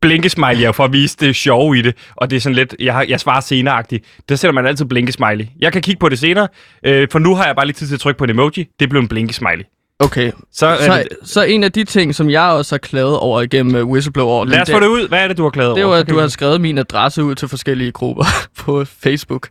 [0.00, 2.76] Blinkesmiley er jo for at vise det sjove i det, og det er sådan lidt,
[2.80, 4.04] jeg, har, jeg svarer senere-agtigt.
[4.28, 5.46] Der sætter man altid blinkesmiley.
[5.60, 6.48] Jeg kan kigge på det senere,
[6.86, 8.68] øh, for nu har jeg bare lige tid til at trykke på en emoji.
[8.80, 9.64] Det blev en blinkesmiley.
[10.00, 13.40] Okay, Så, så, det, så en af de ting, som jeg også har klaget over
[13.40, 15.08] igennem uh, whistleblower lad os få det ud.
[15.08, 15.94] Hvad er det, du har klaget det over?
[15.94, 18.24] var, Så at du har skrevet min adresse ud til forskellige grupper
[18.60, 19.48] på Facebook.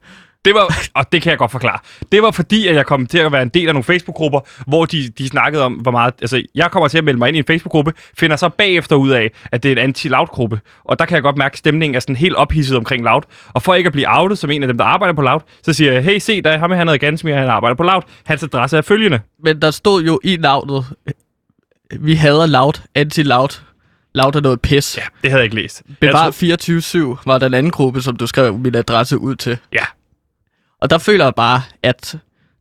[0.48, 1.80] Det var, og det kan jeg godt forklare.
[2.12, 4.86] Det var fordi, at jeg kom til at være en del af nogle Facebook-grupper, hvor
[4.86, 6.14] de, de snakkede om, hvor meget...
[6.22, 9.10] Altså, jeg kommer til at melde mig ind i en Facebook-gruppe, finder så bagefter ud
[9.10, 10.60] af, at det er en anti-Loud-gruppe.
[10.84, 13.22] Og der kan jeg godt mærke, at stemningen er sådan helt ophidset omkring Loud.
[13.54, 15.74] Og for ikke at blive outet som en af dem, der arbejder på Loud, så
[15.74, 18.02] siger jeg, hey, se, der er ham, han hedder Gansmir, han arbejder på Loud.
[18.26, 19.20] Hans adresse er følgende.
[19.44, 20.86] Men der stod jo i navnet,
[22.00, 23.62] vi hader loud, anti-loud.
[24.16, 24.98] Loud er noget pis.
[24.98, 25.84] Ja, det havde jeg ikke læst.
[26.02, 29.58] Bevar tror- 24-7 var den anden gruppe, som du skrev min adresse ud til.
[29.74, 29.84] Ja.
[30.82, 32.16] Og der føler jeg bare, at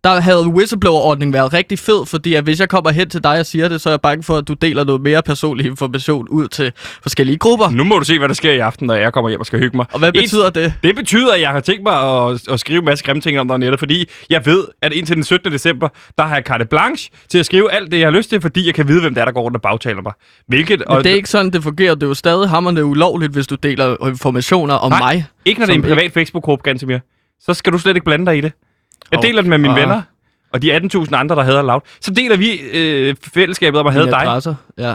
[0.05, 3.47] der havde whistleblower-ordningen været rigtig fed, fordi at hvis jeg kommer hen til dig og
[3.47, 6.49] siger det, så er jeg bange for, at du deler noget mere personlig information ud
[6.49, 7.71] til forskellige grupper.
[7.71, 9.59] Nu må du se, hvad der sker i aften, når jeg kommer hjem og skal
[9.59, 9.87] hygge mig.
[9.93, 10.75] Og hvad En- betyder det?
[10.83, 11.93] Det betyder, at jeg har tænkt mig
[12.29, 15.17] at, at skrive en masse grimme ting om dig nettet, fordi jeg ved, at indtil
[15.17, 15.53] den 17.
[15.53, 18.41] december, der har jeg carte blanche til at skrive alt det, jeg har lyst til,
[18.41, 20.13] fordi jeg kan vide, hvem det er, der går rundt og bagtaler mig.
[20.49, 21.95] Hvilket, Men det er ikke sådan, det fungerer.
[21.95, 25.27] Det er jo stadig hammerne ulovligt, hvis du deler informationer om Nej, mig.
[25.45, 26.99] ikke når det er en privat Facebook-gruppe, Gantemir.
[27.41, 28.53] Så skal du slet ikke blande dig i det.
[29.13, 30.03] Jeg deler den med mine venner,
[30.53, 31.81] og de 18.000 andre, der hader loud.
[32.01, 34.23] Så deler vi øh, fællesskabet om at have dig.
[34.23, 34.55] adresser.
[34.79, 34.95] Ja.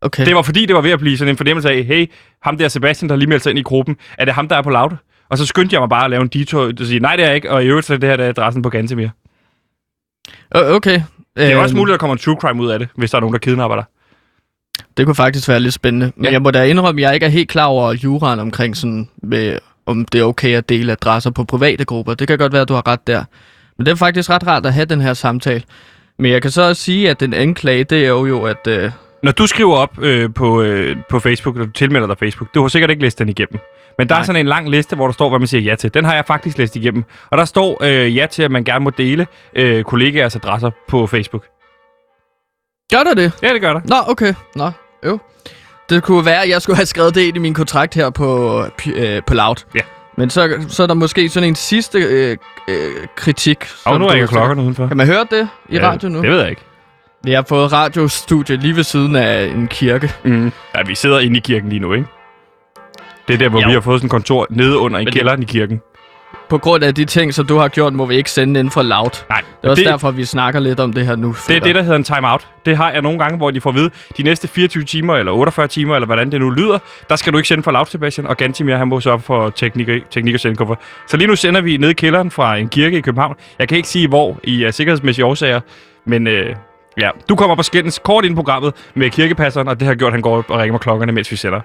[0.00, 0.26] Okay.
[0.26, 2.10] Det var fordi, det var ved at blive sådan en fornemmelse af, hey,
[2.42, 4.62] ham der Sebastian, der lige meldte sig ind i gruppen, er det ham, der er
[4.62, 4.90] på loud?
[5.28, 7.26] Og så skyndte jeg mig bare at lave en detour, og sige, nej, det er
[7.26, 9.08] jeg ikke, og i øvrigt så er det her der er adressen på Gantemir.
[10.50, 11.02] Okay.
[11.36, 13.10] Det er også Øhm, muligt, at der kommer en true crime ud af det, hvis
[13.10, 13.84] der er nogen, der kidnapper dig.
[14.96, 16.12] Det kunne faktisk være lidt spændende.
[16.16, 16.30] Men ja.
[16.32, 19.58] jeg må da indrømme, at jeg ikke er helt klar over juraen omkring sådan, med,
[19.86, 22.14] om det er okay at dele adresser på private grupper.
[22.14, 23.24] Det kan godt være, at du har ret der.
[23.78, 25.62] Men det er faktisk ret rart at have den her samtale.
[26.18, 28.66] Men jeg kan så også sige, at den anklage, det er jo, jo at...
[28.68, 28.90] Øh,
[29.22, 32.60] Når du skriver op øh, på, øh, på Facebook, eller du tilmelder dig Facebook, du
[32.62, 33.58] har sikkert ikke læst den igennem.
[33.98, 34.20] Men der Nej.
[34.20, 35.94] er sådan en lang liste, hvor der står, hvad man siger ja til.
[35.94, 37.04] Den har jeg faktisk læst igennem.
[37.30, 41.06] Og der står øh, ja til, at man gerne må dele øh, kollegaers adresser på
[41.06, 41.44] Facebook.
[42.92, 43.32] gør der det?
[43.42, 43.80] Ja, det gør der.
[43.84, 44.34] Nå, okay.
[44.56, 44.70] Nå,
[45.06, 45.18] jo.
[45.90, 48.62] Det kunne være, at jeg skulle have skrevet det ind i min kontrakt her på,
[48.86, 49.56] øh, på Loud.
[49.74, 49.80] Ja.
[50.16, 52.36] Men så, så er der måske sådan en sidste øh,
[52.68, 52.76] øh,
[53.16, 53.58] kritik.
[53.84, 54.86] Og nu ringer klokkerne udenfor.
[54.86, 56.22] Kan man høre det i ja, radio nu?
[56.22, 56.62] Det ved jeg ikke.
[57.24, 60.12] Vi har fået radiostudie lige ved siden af en kirke.
[60.24, 60.52] Mm.
[60.76, 62.06] Ja, vi sidder inde i kirken lige nu, ikke?
[63.28, 63.66] Det er der, hvor Jo.
[63.68, 65.80] vi har fået sådan et kontor nede under i kælderen i kirken.
[66.48, 68.82] På grund af de ting, som du har gjort, må vi ikke sende inden for
[68.82, 69.24] Loud.
[69.28, 71.34] Nej, Det er også det, derfor, vi snakker lidt om det her nu.
[71.48, 72.46] Det er det, der hedder en timeout.
[72.66, 75.32] Det har jeg nogle gange, hvor de får at vide, de næste 24 timer, eller
[75.32, 76.78] 48 timer, eller hvordan det nu lyder,
[77.08, 79.88] der skal du ikke sende for Loud, Sebastian, og Gantimir, han må sørge for teknik,
[80.10, 80.74] teknik og sendekuffer.
[81.06, 83.34] Så lige nu sender vi ned i kælderen fra en kirke i København.
[83.58, 85.60] Jeg kan ikke sige, hvor i uh, sikkerhedsmæssige årsager,
[86.06, 86.54] men øh,
[87.00, 90.08] ja, du kommer på skændens kort ind i programmet med kirkepasseren, og det har gjort,
[90.08, 91.60] at han går op og ringer mig klokkerne, mens vi sender.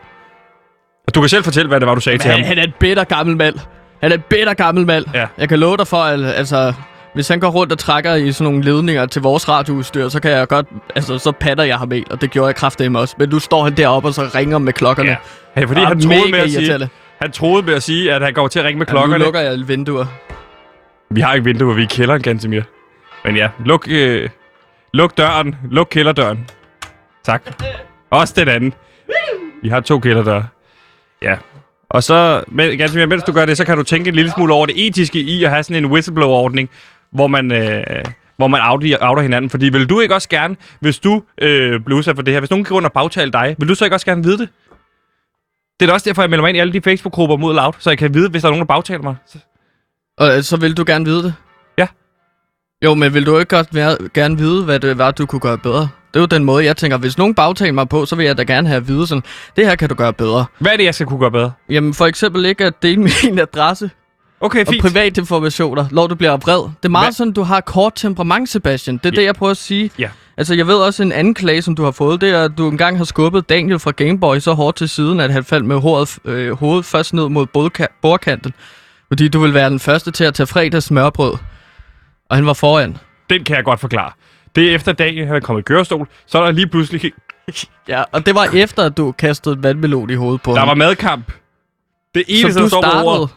[1.07, 2.47] Og du kan selv fortælle, hvad det var, du sagde til han, ham.
[2.47, 3.55] han er en bitter gammel mand.
[4.01, 5.05] Han er en bitter gammel mand.
[5.13, 5.27] Ja.
[5.37, 6.73] Jeg kan love dig for, at altså,
[7.13, 10.31] hvis han går rundt og trækker i sådan nogle ledninger til vores radioudstyr, så kan
[10.31, 13.15] jeg godt, altså, så patter jeg ham helt, og det gjorde jeg kraftedeme også.
[13.17, 15.09] Men nu står han deroppe og så ringer med klokkerne.
[15.09, 15.15] Ja.
[15.55, 16.89] Hey, fordi Og han troede, med at sige,
[17.21, 19.23] han troede med at sige, at han går til at ringe med Ja, nu klokkerne.
[19.23, 20.05] lukker jeg vinduer.
[21.09, 22.61] Vi har ikke vinduer, vi er i kælderen, Gantemir.
[23.25, 24.29] Men ja, luk, øh,
[24.93, 25.55] luk døren.
[25.71, 26.47] Luk kælderdøren.
[27.23, 27.41] Tak.
[28.09, 28.73] Også den anden.
[29.63, 30.45] Vi har to kælderdøre.
[31.21, 31.35] Ja.
[31.93, 34.53] Og så, men, Gantemir, mens du gør det, så kan du tænke en lille smule
[34.53, 36.69] over det etiske i at have sådan en whistleblower-ordning,
[37.11, 38.05] hvor man, øh,
[38.37, 39.49] hvor man outer, outer hinanden.
[39.49, 42.49] Fordi vil du ikke også gerne, hvis du øh, bliver udsat for det her, hvis
[42.49, 44.49] nogen går rundt og bagtale dig, vil du så ikke også gerne vide det?
[45.79, 47.73] Det er da også derfor, jeg melder mig ind i alle de Facebook-grupper mod Loud,
[47.79, 49.15] så jeg kan vide, hvis der er nogen, der bagtaler mig.
[50.17, 51.33] Og øh, så vil du gerne vide det?
[51.77, 51.87] Ja.
[52.85, 55.57] Jo, men vil du ikke godt være, gerne vide, hvad det var, du kunne gøre
[55.57, 55.79] bedre?
[56.13, 58.37] Det er jo den måde, jeg tænker, hvis nogen bagtaler mig på, så vil jeg
[58.37, 59.23] da gerne have at vide sådan,
[59.55, 60.45] det her kan du gøre bedre.
[60.59, 61.51] Hvad er det, jeg skal kunne gøre bedre?
[61.69, 63.89] Jamen for eksempel ikke at dele min adresse
[64.41, 64.81] Okay, og fint.
[64.81, 66.57] private informationer, når du bliver vred.
[66.63, 67.11] Det er meget Hvad?
[67.13, 68.97] sådan, du har kort temperament, Sebastian.
[68.97, 69.19] Det er Ja.
[69.21, 69.91] det, jeg prøver at sige.
[69.99, 70.09] Ja.
[70.37, 72.69] Altså, jeg ved også en anden klage, som du har fået, det er, at du
[72.69, 76.17] engang har skubbet Daniel fra Gameboy så hårdt til siden, at han faldt med hovedet,
[76.25, 78.53] øh, hovedet først ned mod bordka- bordkanten.
[79.07, 81.33] Fordi du vil være den første til at tage fredags smørbrød.
[82.31, 82.97] Og han var foran.
[83.29, 84.11] Den kan jeg godt forklare.
[84.55, 87.11] Det er efter dagen, han er kommet i kørestol, så er der lige pludselig...
[87.87, 90.67] Ja, og det var efter, at du kastede en vandmelon i hovedet på Der ham.
[90.67, 91.31] var madkamp.
[92.15, 93.05] Det eneste, som der du står på startede.
[93.19, 93.29] ordet,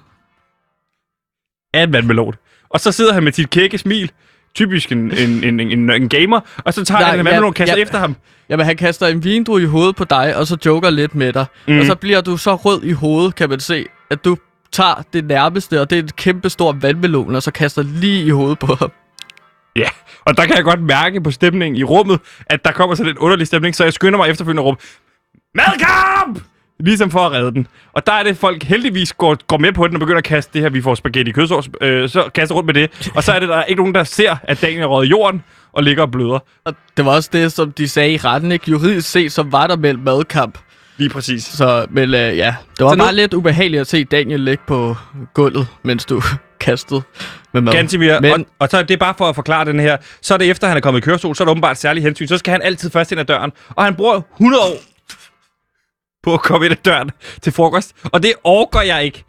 [1.74, 2.34] er en vandmelon.
[2.70, 4.10] Og så sidder han med sit kække smil,
[4.54, 7.48] typisk en, en, en, en, en gamer, og så tager Nej, han en ja, vandmelon
[7.48, 7.82] og kaster ja.
[7.82, 8.16] efter ham.
[8.48, 11.46] Jamen, han kaster en vindrue i hovedet på dig, og så joker lidt med dig.
[11.68, 11.78] Mm.
[11.78, 14.36] Og så bliver du så rød i hovedet, kan man se, at du
[14.74, 18.30] tager det nærmeste, og det er et kæmpe stort vandmelon, og så kaster lige i
[18.30, 18.90] hovedet på ham.
[19.76, 19.88] Ja,
[20.24, 23.18] og der kan jeg godt mærke på stemningen i rummet, at der kommer sådan en
[23.18, 24.82] underlig stemning, så jeg skynder mig efterfølgende at råbe,
[25.54, 26.40] Madkamp!
[26.80, 27.66] Ligesom for at redde den.
[27.92, 30.52] Og der er det, folk heldigvis går, går med på den og begynder at kaste
[30.52, 33.10] det her, vi får spaghetti kødsovs, øh, så kaster rundt med det.
[33.14, 35.10] Og så er det, der er ikke nogen, der ser, at Daniel er røget i
[35.10, 36.38] jorden og ligger og bløder.
[36.64, 38.70] Og det var også det, som de sagde i retten, ikke?
[38.70, 40.58] Juridisk set, så var der mellem madkamp.
[40.96, 41.44] Lige præcis.
[41.44, 44.64] Så, men øh, ja, det var Så nu- bare lidt ubehageligt at se Daniel ligge
[44.66, 44.96] på
[45.34, 46.22] gulvet, mens du
[46.60, 47.02] kastede
[47.52, 47.72] med mad.
[47.72, 50.38] Gantimir, Men- og, og så er det bare for at forklare den her, så er
[50.38, 52.26] det efter, han er kommet i kørestol, så er det åbenbart særlig hensyn.
[52.26, 54.76] Så skal han altid først ind ad døren, og han bruger 100 år
[56.22, 57.10] på at komme ind ad døren
[57.42, 59.24] til frokost, og det orker jeg ikke.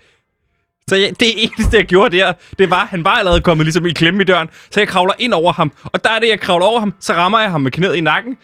[0.89, 3.91] Så jeg, det eneste, jeg gjorde der, det var, han var allerede kommet ligesom i
[3.91, 6.65] klemme i døren, så jeg kravler ind over ham, og der er det, jeg kravler
[6.65, 8.37] over ham, så rammer jeg ham med knæet i nakken,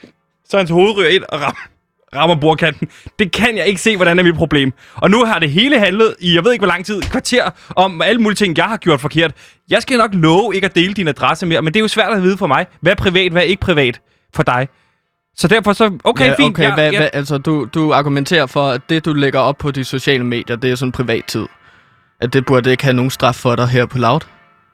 [0.50, 1.60] så hans hoved ryger ind og rammer,
[2.16, 2.88] rammer bordkanten.
[3.20, 4.74] Det kan jeg ikke se, hvordan er mit problem.
[4.96, 8.02] Og nu har det hele handlet i, jeg ved ikke hvor lang tid, kvarter, om
[8.02, 9.32] alle mulige ting, jeg har gjort forkert.
[9.70, 12.12] Jeg skal nok love ikke at dele din adresse mere, men det er jo svært
[12.14, 12.66] at vide for mig.
[12.82, 14.02] Hvad er privat, hvad er ikke privat
[14.36, 14.68] for dig?
[15.36, 16.50] Så derfor så, okay, ja, fint.
[16.56, 19.58] Okay, jeg, hvad, jeg, hvad, altså du, du argumenterer for, at det du lægger op
[19.58, 21.46] på de sociale medier, det er sådan privat tid.
[22.22, 24.20] At det burde ikke have nogen straf for dig her på Loud.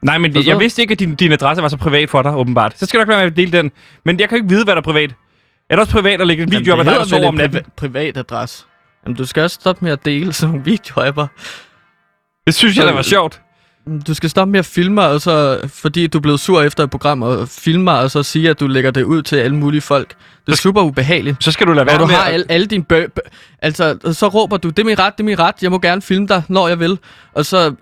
[0.02, 0.52] nej, men det, Forstået?
[0.52, 2.78] jeg vidste ikke, at din, din adresse var så privat for dig, åbenbart.
[2.78, 3.70] Så skal du nok være med at dele den.
[4.04, 5.14] Men jeg kan ikke vide, hvad der er privat.
[5.70, 7.58] Er det også privat at lægge en video op af dig, der sover om natten?
[7.60, 8.64] priva- privat adresse.
[9.04, 10.64] Jamen, du skal også stoppe med at dele sådan nogle
[11.16, 11.26] mig.
[12.46, 13.40] Det synes jeg, Så- det var sjovt.
[14.06, 16.90] Du skal stoppe med at filme og så, fordi du er blevet sur efter et
[16.90, 19.80] program, og filme mig, og så sige, at du lægger det ud til alle mulige
[19.80, 20.14] folk.
[20.46, 21.44] Det er super ubehageligt.
[21.44, 23.06] Så skal du lade være du med har at- alle, alle dine bø
[23.62, 26.02] altså, så råber du, det er min ret, det er min ret, jeg må gerne
[26.02, 26.98] filme dig, når jeg vil.
[27.34, 27.74] Og så,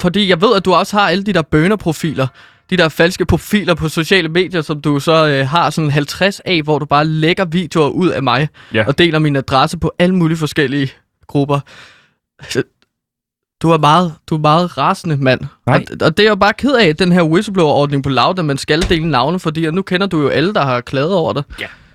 [0.00, 2.26] fordi jeg ved, at du også har alle de der bønerprofiler,
[2.70, 6.62] de der falske profiler på sociale medier, som du så øh, har sådan 50 af,
[6.62, 8.84] hvor du bare lægger videoer ud af mig, Ja.
[8.86, 10.92] og deler min adresse på alle mulige forskellige
[11.26, 11.60] grupper.
[13.62, 15.40] Du er meget, du er meget rasende, mand.
[15.66, 15.76] Nej.
[15.76, 18.44] Og, og det er jeg jo bare ked af, den her whistleblower-ordning på Loud, at
[18.44, 21.44] man skal dele navne, fordi nu kender du jo alle, der har klaget over det.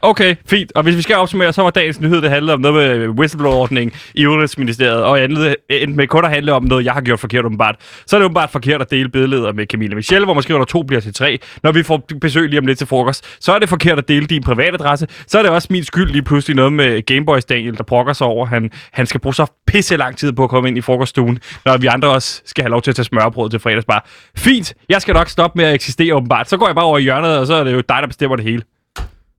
[0.01, 0.71] Okay, fint.
[0.75, 3.93] Og hvis vi skal opsummere, så var dagens nyhed, det handlede om noget med whistleblower-ordning
[4.15, 7.19] i Udenrigsministeriet, og andet øh, endte med kun at handle om noget, jeg har gjort
[7.19, 7.75] forkert åbenbart.
[8.05, 10.67] Så er det åbenbart forkert at dele billeder med Camilla Michelle, hvor man skriver, at
[10.67, 11.39] to bliver til tre.
[11.63, 14.25] Når vi får besøg lige om lidt til frokost, så er det forkert at dele
[14.25, 15.07] din privatadresse.
[15.27, 18.27] Så er det også min skyld lige pludselig noget med Gameboys Daniel, der brokker sig
[18.27, 18.45] over.
[18.45, 21.77] Han, han skal bruge så pisse lang tid på at komme ind i frokoststuen, når
[21.77, 24.07] vi andre også skal have lov til at tage smørbrød til fredagsbar.
[24.38, 26.49] Fint, jeg skal nok stoppe med at eksistere åbenbart.
[26.49, 28.35] Så går jeg bare over i hjørnet, og så er det jo dig, der bestemmer
[28.35, 28.62] det hele.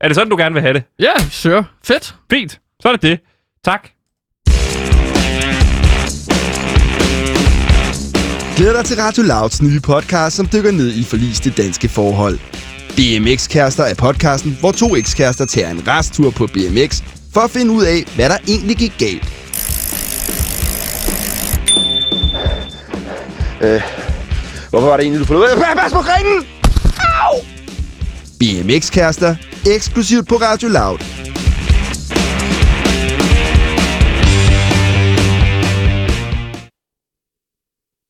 [0.01, 0.83] Er det sådan, du gerne vil have det?
[0.99, 1.65] Ja, yeah, sure.
[1.85, 2.15] Fedt.
[2.31, 2.61] Fint.
[2.83, 3.21] Så er det det.
[3.65, 3.89] Tak.
[8.57, 12.39] Glæder dig til Radio Louds nye podcast, som dykker ned i forliste danske forhold.
[12.97, 17.03] BMX-kærester er podcasten, hvor to ekskærester tager en resttur på BMX
[17.35, 19.25] for at finde ud af, hvad der egentlig gik galt.
[23.61, 23.83] Øh,
[24.71, 25.77] hvorfor var det egentlig, du forlod?
[25.77, 26.47] Pas på grenen!
[27.23, 27.60] Au!
[28.41, 30.99] BMX-kærester, eksklusivt på Radio Loud.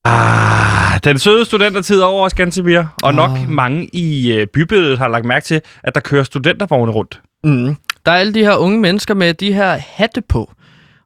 [0.05, 2.83] Ah, den søde studentertid er over os, Gansomir.
[3.03, 3.49] Og nok Ah.
[3.49, 7.21] mange i øh, bybilledet har lagt mærke til, at der kører studentervogne rundt.
[7.45, 7.77] Mm.
[8.07, 10.53] Der er alle de her unge mennesker med de her hatte på.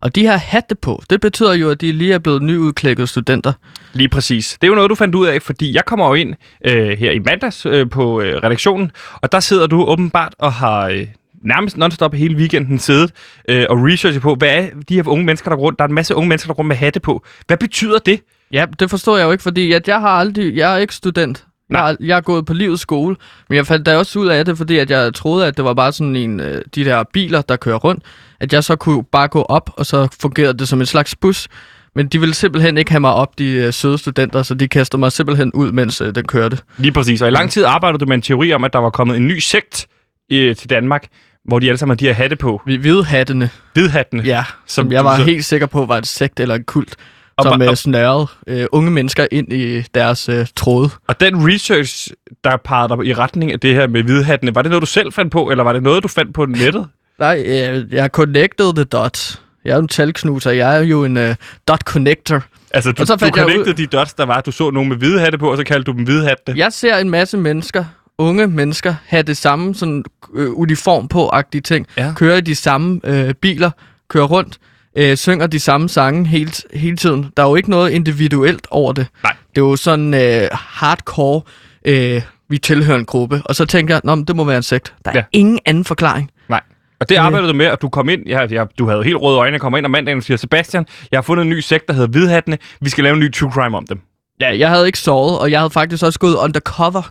[0.05, 3.53] Og de her hatte på, det betyder jo, at de lige er blevet nyudklækkede studenter.
[3.93, 4.59] Lige præcis.
[4.61, 6.35] Det er jo noget, du fandt ud af, fordi jeg kommer jo ind
[6.67, 10.89] øh, her i mandags øh, på øh, redaktionen, og der sidder du åbenbart og har
[10.89, 11.07] øh,
[11.43, 13.13] nærmest non-stop hele weekenden siddet
[13.49, 15.79] øh, og researchet på, hvad er de her unge mennesker, der rundt?
[15.79, 17.25] Der er en masse unge mennesker, der rundt med hatte på.
[17.47, 18.21] Hvad betyder det?
[18.53, 21.45] Ja, det forstår jeg jo ikke, fordi at jeg har aldrig, jeg er ikke student.
[21.75, 21.87] Jeg Nej.
[21.91, 23.17] har, jeg er gået på livets skole,
[23.49, 25.75] men jeg fandt da også ud af det, fordi at jeg troede, at det var
[25.75, 28.03] bare sådan en, øh, de der biler, der kører rundt,
[28.41, 31.49] at jeg så kunne bare gå op, og så fungerede det som en slags bus.
[31.97, 34.99] Men de ville simpelthen ikke have mig op, de øh, søde studenter, så de kaster
[34.99, 36.59] mig simpelthen ud, mens øh, den kørte.
[36.79, 37.23] Lige præcis.
[37.23, 39.27] Og i lang tid arbejdede du med en teori om, at der var kommet en
[39.27, 39.87] ny sekt
[40.33, 41.07] øh, til Danmark,
[41.45, 42.63] hvor de alle sammen har de her hatte på.
[42.67, 44.23] Vi hvide hattene, Hvidhattene.
[44.23, 46.97] ja, som, Som jeg var så- helt sikker på var et sekt eller en kult,
[47.37, 50.91] Og som øh, og- snørrede øh, unge mennesker ind i deres øh, tråde.
[51.09, 52.11] Og den research,
[52.45, 55.13] der pegede dig i retning af det her med hvidhattene, var det noget, du selv
[55.13, 56.89] fandt på, eller var det noget, du fandt på nettet?
[57.19, 59.41] Nej, øh, jeg connected the dots.
[59.65, 61.35] Jeg er en talknuser, jeg er jo en uh,
[61.69, 62.43] dot connector.
[62.71, 63.37] Altså, du, Og så du fandt
[63.69, 64.41] ud- de dots, der var.
[64.41, 66.53] Du så nogen med hvide hatte på, og så kaldte du dem hvide hatte.
[66.57, 67.85] Jeg ser en masse mennesker,
[68.19, 71.87] unge mennesker, have det samme sådan, øh, uniform på-agtige ting.
[71.97, 72.13] Ja.
[72.17, 73.71] Køre i de samme øh, biler,
[74.09, 74.59] køre rundt,
[74.97, 77.31] øh, synger de samme sange hele, hele tiden.
[77.37, 79.07] Der er jo ikke noget individuelt over det.
[79.23, 79.37] Nej.
[79.55, 81.41] Det er jo sådan øh, hardcore,
[81.85, 83.43] øh, vi tilhører en gruppe.
[83.45, 84.95] Og så tænker jeg, Nå, men det må være en sekt.
[85.05, 85.23] Der er Ja.
[85.33, 86.31] ingen anden forklaring.
[86.49, 86.61] Nej.
[87.01, 87.25] Og det Øh.
[87.25, 89.79] arbejdede du med, at du kom ind, ja, ja, du havde helt røde øjne, kommer
[89.79, 92.59] ind om mandagen og siger, Sebastian, jeg har fundet en ny sekt, der hedder Hvidhattene.
[92.81, 94.01] Vi skal lave en ny true crime om dem.
[94.41, 97.03] Ja, jeg havde ikke sovet, og jeg havde faktisk også gået undercover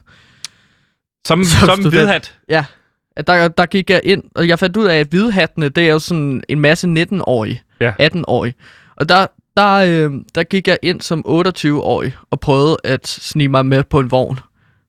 [1.28, 2.36] Som, Som som hvidhat.
[2.50, 2.66] Ja,
[3.28, 6.00] der, der gik jeg ind, og jeg fandt ud af, at hvidhattene, det er jo
[6.00, 7.62] sådan en masse 19-årige,
[8.00, 8.08] Ja.
[8.08, 8.54] 18-årige.
[8.98, 13.66] Og der, der, øh, der gik jeg ind som 28-årig og prøvede at snige mig
[13.66, 14.40] med på en vogn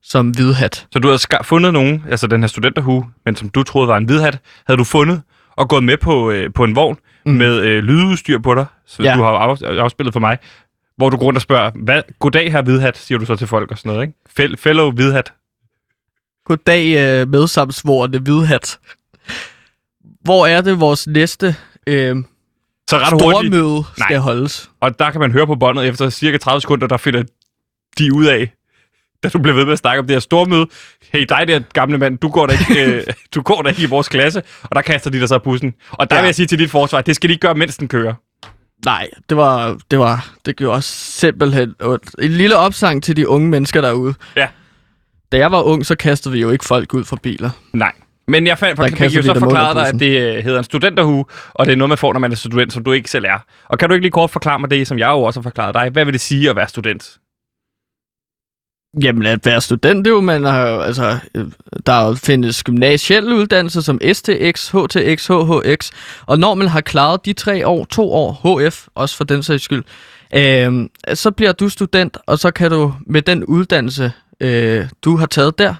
[0.02, 0.86] som hvidhat.
[0.92, 3.96] Så du havde ska- fundet nogen, altså den her studenterhue, men som du troede var
[3.96, 5.22] en hvidhat, havde du fundet
[5.56, 6.98] og gået med på, øh, på en vogn.
[7.26, 7.32] Mm.
[7.32, 9.14] med øh, lydudstyr på dig, så Ja.
[9.16, 10.38] du har af, afspillet for mig,
[10.96, 13.70] hvor du går rundt og spørger, hvad, goddag her hvidhat, siger du så til folk
[13.70, 14.18] og sådan noget, ikke?
[14.36, 15.32] Fel, fellow hvidhat.
[16.46, 16.86] Goddag
[17.22, 18.78] øh, medsamsvorene hvidhat.
[20.24, 22.16] Hvor er det vores næste øh,
[22.90, 24.18] Så ret hurtigt, møde skal Nej.
[24.22, 24.70] holdes?
[24.80, 27.22] og der kan man høre på båndet efter cirka 30 sekunder, der finder
[27.98, 28.52] de ud af,
[29.22, 30.66] da du blev ved med at snakke om det her stormøde.
[31.12, 33.02] Hey, dig der gamle mand, du går da ikke, øh,
[33.34, 35.74] du går da ikke i vores klasse, og der kaster de dig så bussen.
[35.90, 36.22] Og der ja.
[36.22, 38.14] Vil jeg sige til dit forsvar, det skal de ikke gøre, mens den kører.
[38.84, 42.10] Nej, det var, det var, det gjorde simpelthen ondt.
[42.18, 44.14] En lille opsang til de unge mennesker derude.
[44.36, 44.48] Ja.
[45.32, 47.50] Da jeg var ung, så kastede vi jo ikke folk ud fra biler.
[47.72, 47.92] Nej.
[48.28, 51.24] Men jeg fandt, for, fik jo så forklaret dig, at det øh, hedder en studenterhue,
[51.54, 53.44] og det er noget, man får, når man er student, som du ikke selv er.
[53.68, 55.74] Og kan du ikke lige kort forklare mig det, som jeg jo også har forklaret
[55.74, 55.90] dig?
[55.90, 57.18] Hvad vil det sige at være student?
[59.02, 61.46] Jamen, at være student, det er jo, man har jo, altså, øh,
[61.86, 65.90] der findes gymnasielle uddannelser som STX, HTX, HHX,
[66.26, 69.62] og når man har klaret de tre år, to år, HF, også for den sags
[69.62, 69.84] skyld,
[70.34, 75.26] øh, så bliver du student, og så kan du med den uddannelse, øh, du har
[75.26, 75.74] taget der,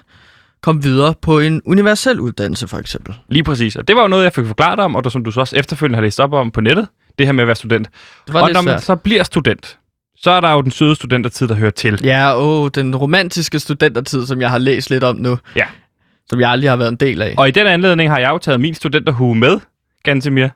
[0.65, 3.15] komme videre på en universel uddannelse, for eksempel.
[3.29, 3.75] Lige præcis.
[3.75, 5.55] Og det var jo noget, jeg fik forklaret om, og du, som du så også
[5.55, 6.87] efterfølgende har læst op om på nettet,
[7.19, 7.89] det her med at være student.
[8.25, 8.83] Det var og når man svært.
[8.83, 9.77] så bliver student,
[10.17, 11.99] så er der jo den søde studentertid, der hører til.
[12.03, 15.37] Ja, åh, den romantiske studentertid, som jeg har læst lidt om nu.
[15.55, 15.65] Ja.
[16.29, 17.35] Som jeg aldrig har været en del af.
[17.37, 19.59] Og i den anledning har jeg jo taget min studenterhue med,
[20.03, 20.47] Gantemir.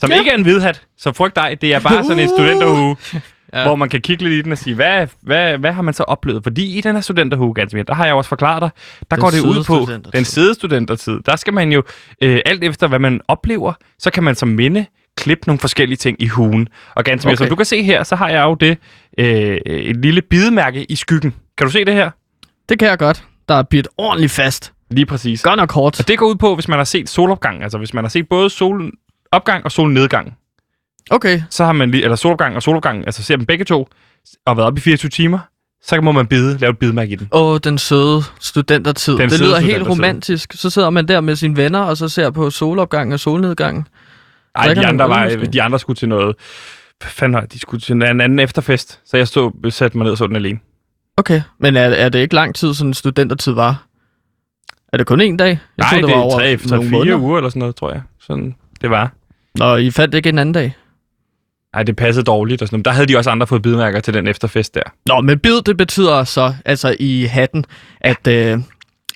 [0.00, 0.14] Som ja.
[0.14, 0.20] Ja.
[0.20, 1.58] ikke er en hvidhat, så frygt dig.
[1.60, 2.34] Det er bare sådan en Uh.
[2.36, 2.96] studenterhue,
[3.52, 3.66] ja.
[3.66, 6.02] Hvor man kan kigge lidt i den og sige, hvad, hvad, hvad har man så
[6.02, 6.42] oplevet?
[6.42, 8.70] Fordi i den her studenterhue, Gantemir, der har jeg også forklaret dig,
[9.10, 11.20] der Den går det ud på den søde studentertid.
[11.26, 11.82] Der skal man jo,
[12.22, 14.86] øh, alt efter hvad man oplever, så kan man som minde
[15.16, 16.68] klippe nogle forskellige ting i hugen.
[16.94, 17.44] Og Gantemir, okay.
[17.44, 18.78] som du kan se her, så har jeg jo det,
[19.18, 21.34] øh, et lille bidemærke i skyggen.
[21.58, 22.10] Kan du se det her?
[22.68, 23.24] Det kan jeg godt.
[23.48, 24.72] Der er bidt ordentligt fast.
[24.90, 25.42] Lige præcis.
[25.42, 26.00] Godt nok hårdt.
[26.00, 28.28] Og det går ud på, hvis man har set solopgang, altså hvis man har set
[28.28, 30.36] både solopgang og solnedgang,
[31.10, 31.42] Okay.
[31.50, 33.88] så har man lige, eller solopgang og solopgang, altså ser dem begge to,
[34.46, 35.38] og været op i 24 timer,
[35.82, 37.28] så må man bide, lave et bidemærke i den.
[37.32, 39.12] Åh, den søde studentertid.
[39.12, 40.52] Den det søde lyder helt romantisk.
[40.52, 43.88] Så sidder man der med sine venner, og så ser på solopgang og solnedgang.
[44.54, 45.46] Ej, de andre, var, måske.
[45.46, 46.36] de andre skulle til noget,
[47.00, 47.52] hvad fanden var det?
[47.52, 50.36] de skulle til en anden efterfest, så jeg stod, satte mig ned og så den
[50.36, 50.58] alene.
[51.16, 51.42] Okay.
[51.58, 53.86] Men er, er det ikke lang tid, sådan en studentertid var?
[54.92, 55.48] Er det kun en dag?
[55.48, 57.18] Jeg Nej, troede, det, var er over tre, tre, nogle fire måneder.
[57.18, 58.02] uger eller sådan noget, tror jeg.
[58.20, 59.12] Sådan, det var.
[59.54, 60.76] Nå, I fandt ikke en anden dag?
[61.74, 62.84] Nej, det passede dårligt og sådan noget.
[62.84, 64.82] Der havde de også andre fået bidemærker til den efterfest der.
[65.06, 67.64] Nå, men bid, det betyder så, altså i hatten,
[68.00, 68.58] at øh,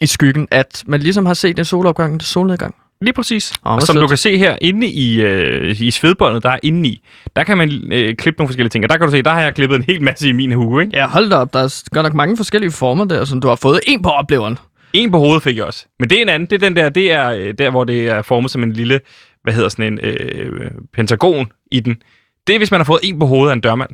[0.00, 2.74] i skyggen, at man ligesom har set en solopgang og en solnedgang.
[3.00, 3.52] Lige præcis.
[3.66, 4.02] Åh, og som sødt.
[4.02, 7.02] du kan se her inde i, øh, i svedbåndet, der er inde i,
[7.36, 8.84] der kan man øh, klippe nogle forskellige ting.
[8.84, 10.82] Og der kan du se, der har jeg klippet en hel masse i min hue,
[10.82, 10.96] ikke?
[10.96, 11.52] Ja, hold da op.
[11.52, 13.80] Der er godt nok mange forskellige former der, som du har fået.
[13.86, 14.58] En på opleveren.
[14.92, 15.86] En på hovedet fik jeg også.
[15.98, 16.50] Men det er en anden.
[16.50, 19.00] Det er den der, det er øh, der, hvor det er formet som en lille,
[19.42, 21.96] hvad hedder sådan en, øh, pentagon i den.
[22.46, 23.90] Det er, hvis man har fået en på hovedet af en dørmand.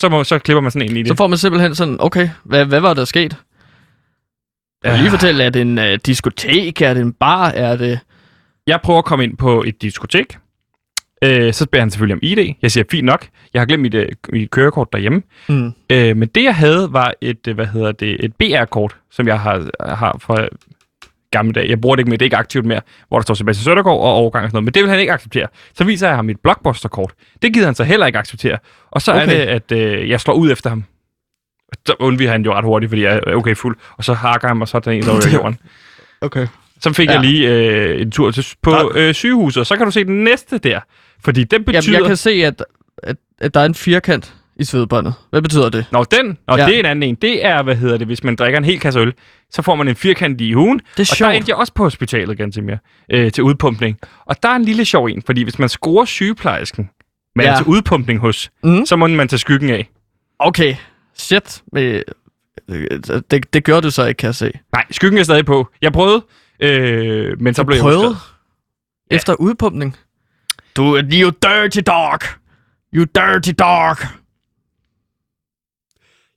[0.00, 1.08] Så, må, så klipper man sådan en i det.
[1.08, 3.36] Så får man simpelthen sådan, okay, hvad, hvad var der sket?
[4.84, 6.82] Jeg lige fortælle, er det en uh, diskotek?
[6.82, 7.48] Er det en bar?
[7.48, 8.00] Er det...
[8.66, 10.38] Jeg prøver at komme ind på et diskotek.
[11.24, 12.54] Øh, så beder han selvfølgelig om ID.
[12.62, 13.28] Jeg siger, fint nok.
[13.54, 15.22] Jeg har glemt mit, øh, mit kørekort derhjemme.
[15.48, 15.72] Mm.
[15.90, 19.40] Øh, men det, jeg havde, var et, øh, hvad hedder det, et BR-kort, som jeg
[19.40, 20.48] har, har fra
[21.32, 21.68] gamle dage.
[21.68, 23.98] Jeg bruger det ikke mere, det er ikke aktivt mere, hvor der står Sebastian Søndergaard
[23.98, 24.64] og overgang og sådan noget.
[24.64, 25.46] Men det vil han ikke acceptere.
[25.74, 27.12] Så viser jeg ham mit blockbuster-kort.
[27.42, 28.58] Det gider han så heller ikke acceptere.
[28.90, 29.22] Og så okay.
[29.22, 30.84] Er det, at øh, jeg slår ud efter ham.
[31.86, 33.76] Så undviger han jo ret hurtigt, fordi jeg er okay fuld.
[33.96, 35.58] Og så hakker han mig sådan en, i jorden.
[36.20, 36.46] Okay.
[36.80, 37.08] Så fik.
[37.08, 37.12] Ja.
[37.12, 40.24] jeg lige øh, en tur til, på øh, sygehuset, og så kan du se den
[40.24, 40.80] næste der.
[41.24, 41.82] Fordi den betyder...
[41.92, 42.64] Jamen, jeg kan se, at,
[43.02, 45.14] at, at der er en firkant i svedbåndet.
[45.30, 45.86] Hvad betyder det?
[45.92, 46.62] Nå, den, og ja.
[46.64, 46.68] Ja.
[46.70, 47.14] det er en anden en.
[47.14, 49.12] Det er, hvad hedder det, hvis man drikker en hel kasse øl,
[49.50, 50.78] så får man en firkant i ugen.
[50.78, 51.34] Det er Og der sjovt.
[51.34, 52.78] endte jeg også på hospitalet, mere,
[53.12, 53.98] øh, til udpumpning.
[54.26, 56.90] Og der er en lille sjov en, fordi hvis man scorer sygeplejersken,
[57.36, 57.50] man ja.
[57.52, 57.56] Ja.
[57.56, 58.86] til udpumpning hos, Mm.
[58.86, 59.90] så må man tage skyggen af.
[60.38, 60.74] Okay.
[61.14, 61.62] Shit.
[61.76, 62.00] Øh,
[63.30, 64.52] det, det gjorde du så ikke, kan jeg se.
[64.72, 65.68] Nej, skyggen er stadig på.
[65.82, 66.24] Jeg prøvede,
[66.60, 67.98] øh, men så Du blev jeg prøvede?
[67.98, 68.16] udskrevet.
[69.10, 69.96] Efter udpumpning?
[70.76, 72.18] Du, you dirty dog!
[72.94, 73.96] You dirty dog!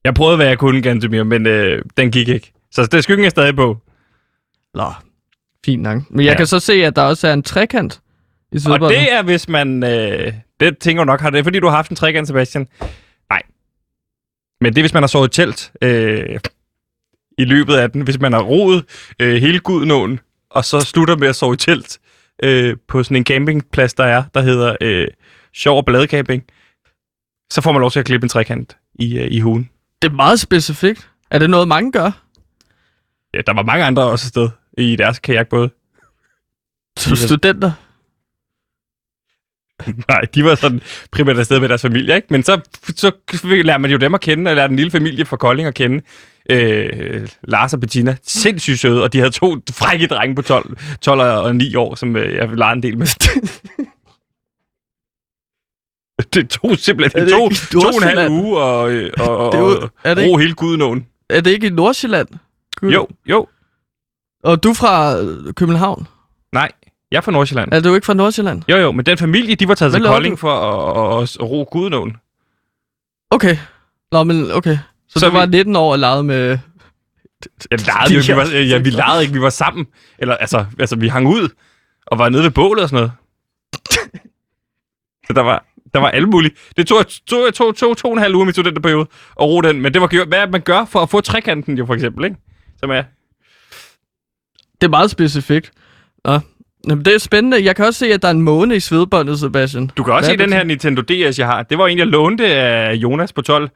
[0.06, 2.54] Jeg prøvede, hvad jeg kunne, ganske mere, men øh, den gik ikke.
[2.72, 3.78] Så det, skyggen er stadig på.
[4.74, 4.92] Nå,
[5.66, 6.02] fint nok.
[6.10, 6.38] Men jeg Ja.
[6.38, 8.02] kan så se, at der også er en trekant
[8.52, 9.00] i Og svedbåndet.
[9.00, 9.84] det er, hvis man...
[9.84, 12.68] Øh, det tænker du nok, har det fordi du har haft en trekant, Sebastian?
[13.30, 13.42] Nej.
[14.62, 16.40] Men det er, hvis man har sovet telt øh,
[17.38, 18.02] i løbet af den.
[18.02, 18.86] Hvis man har roet
[19.20, 22.00] øh, hele Gudnåen, og så slutter med at sove i telt
[22.44, 25.08] øh, på sådan en campingplads, der er, der hedder øh,
[25.54, 26.44] Sjov og Balladecamping,
[27.52, 29.70] så får man lov til at klippe en trekant i, øh, i hugen.
[30.06, 31.10] Det er meget specifikt.
[31.32, 32.12] Er det noget, mange gør?
[33.34, 35.70] Ja, der var mange andre også afsted i deres kajakbåde.
[36.98, 37.72] Som studenter?
[40.10, 42.28] Nej, de var sådan primært afsted med deres familie, ikke?
[42.30, 42.62] Men så,
[42.96, 43.12] så
[43.44, 46.02] lærer man jo dem at kende, og lærer den lille familie fra Kolding at kende.
[46.50, 51.22] Øh, Lars og Bettina, sindssygt søde, og de havde to frække drenge på 12, 12
[51.22, 53.08] og 9 år, som øh, jeg legede en del med.
[56.34, 58.80] det tog simpelthen Er det ikke to og en halv uge og,
[59.20, 61.08] og, og, Det er jo- er det ikke- hele Gudnåen.
[61.30, 62.28] Er det ikke i Nordsjælland?
[62.84, 63.48] Jo, jo.
[64.44, 66.08] Og du fra øh, København?
[66.52, 66.72] Nej,
[67.12, 67.74] jeg er fra Nordsjælland.
[67.74, 68.62] Er du ikke fra Nordsjælland?
[68.70, 70.38] Jo, jo, men den familie, de var taget Hvad til Kolding du?
[70.38, 72.18] for at, at, at ro Gudenåen.
[73.30, 73.58] Okay.
[74.12, 74.78] Nå, men okay.
[75.10, 76.58] Så, Så du vi- var 19 år og legede med...
[77.72, 79.88] Jeg legede jo, vi var, ja, vi legede ikke, vi var sammen.
[80.20, 81.50] Eller, altså, altså, vi hang ud
[82.08, 83.12] og var nede ved bålet og sådan noget.
[85.28, 85.66] Så der var,
[85.96, 86.52] der var alle mulige.
[86.78, 89.08] Det tog, tog, tog, tog to og en halv uge i min studenterperiode
[89.42, 91.94] at ro den, men det var hvad man gør for at få trekanten jo for
[91.94, 92.38] eksempel, ikke?
[92.80, 93.04] Som er,
[94.82, 95.72] Det er meget specifikt.
[96.26, 96.40] Nå.
[96.90, 97.66] Jamen, det er spændende.
[97.66, 99.88] Jeg kan også se, at der er en måne i svedbåndet, Sebastian.
[99.98, 101.64] du kan også Hvad se den her Nintendo DS, jeg har.
[101.64, 103.70] Det var en, jeg lånte af Jonas på 12.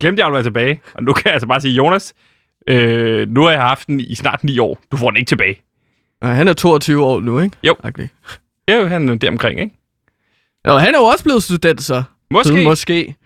[0.00, 0.80] Glemte jeg at være tilbage.
[0.94, 2.14] Og nu kan jeg altså bare sige, Jonas,
[2.68, 4.78] øh, nu har jeg haft den i snart 9 år.
[4.92, 5.62] Du får den ikke tilbage.
[6.22, 7.56] Ja, han er 22 år nu, ikke?
[7.62, 7.74] Jo.
[7.82, 8.08] Okay.
[8.68, 9.74] Er jo han deromkring, ikke?
[10.66, 12.02] Jo, han er jo også blevet student, så.
[12.30, 12.48] Måske.
[12.48, 13.16] Så måske.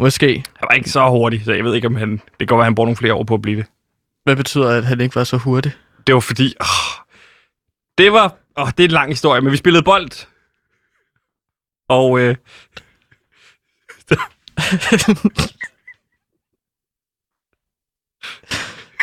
[0.00, 0.44] Måske.
[0.56, 2.10] Han var ikke så hurtig, så jeg ved ikke, om han...
[2.10, 3.66] Det kan godt være, han bruger nogle flere år på at blive det.
[4.24, 5.72] Hvad betyder, at han ikke var så hurtig?
[6.06, 6.54] Det var fordi...
[6.60, 6.66] Åh,
[7.98, 8.36] det var...
[8.58, 10.26] Åh, det er en lang historie, men vi spillede bold.
[11.88, 12.36] Og øh,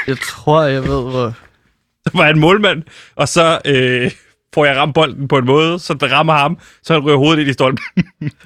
[0.08, 1.34] Jeg tror, jeg ved, hvor...
[2.04, 2.84] der var en målmand,
[3.16, 4.12] og så øh,
[4.54, 7.42] får jeg ramt bolden på en måde, så det rammer ham, så han ryger hovedet
[7.42, 7.84] ind i stolpen.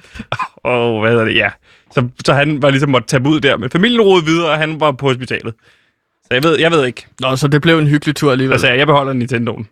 [0.64, 1.34] og hvad hedder det?
[1.34, 1.50] Ja.
[1.90, 4.80] Så, så han var ligesom måtte tage ud der, men familien rodede videre, og han
[4.80, 5.54] var på hospitalet.
[6.22, 7.06] Så jeg ved, jeg ved ikke.
[7.20, 8.52] Nå, så det blev en hyggelig tur alligevel.
[8.52, 9.68] Altså, jeg beholder Nintendoen.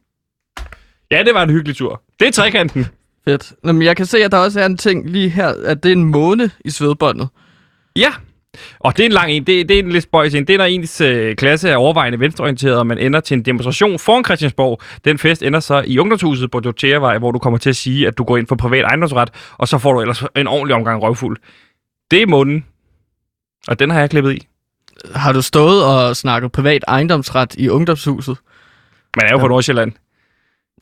[1.11, 2.03] Ja, det var en hyggelig tur.
[2.21, 2.87] Det er trekanten.
[3.25, 3.53] Fedt.
[3.63, 5.89] Nå, men jeg kan se, at der også er en ting lige her, at det
[5.89, 7.29] er en måne i svedbåndet.
[7.97, 8.13] Ja.
[8.79, 9.45] Og det er en lang en.
[9.45, 10.47] Det, det er en lidt spøjs en.
[10.47, 13.99] Det er, når ens øh, klasse er overvejende venstreorienteret, og man ender til en demonstration
[13.99, 14.81] foran Christiansborg.
[15.05, 18.19] Den fest ender så i ungdomshuset på Dorteavej, hvor du kommer til at sige, at
[18.19, 21.37] du går ind for privat ejendomsret, og så får du ellers en ordentlig omgang røvfuld.
[22.11, 22.65] Det er munden.
[23.69, 24.47] Og den har jeg klippet i.
[25.15, 28.37] Har du stået og snakket privat ejendomsret i ungdomshuset?
[29.17, 29.93] Man er jo på Nordsjælland.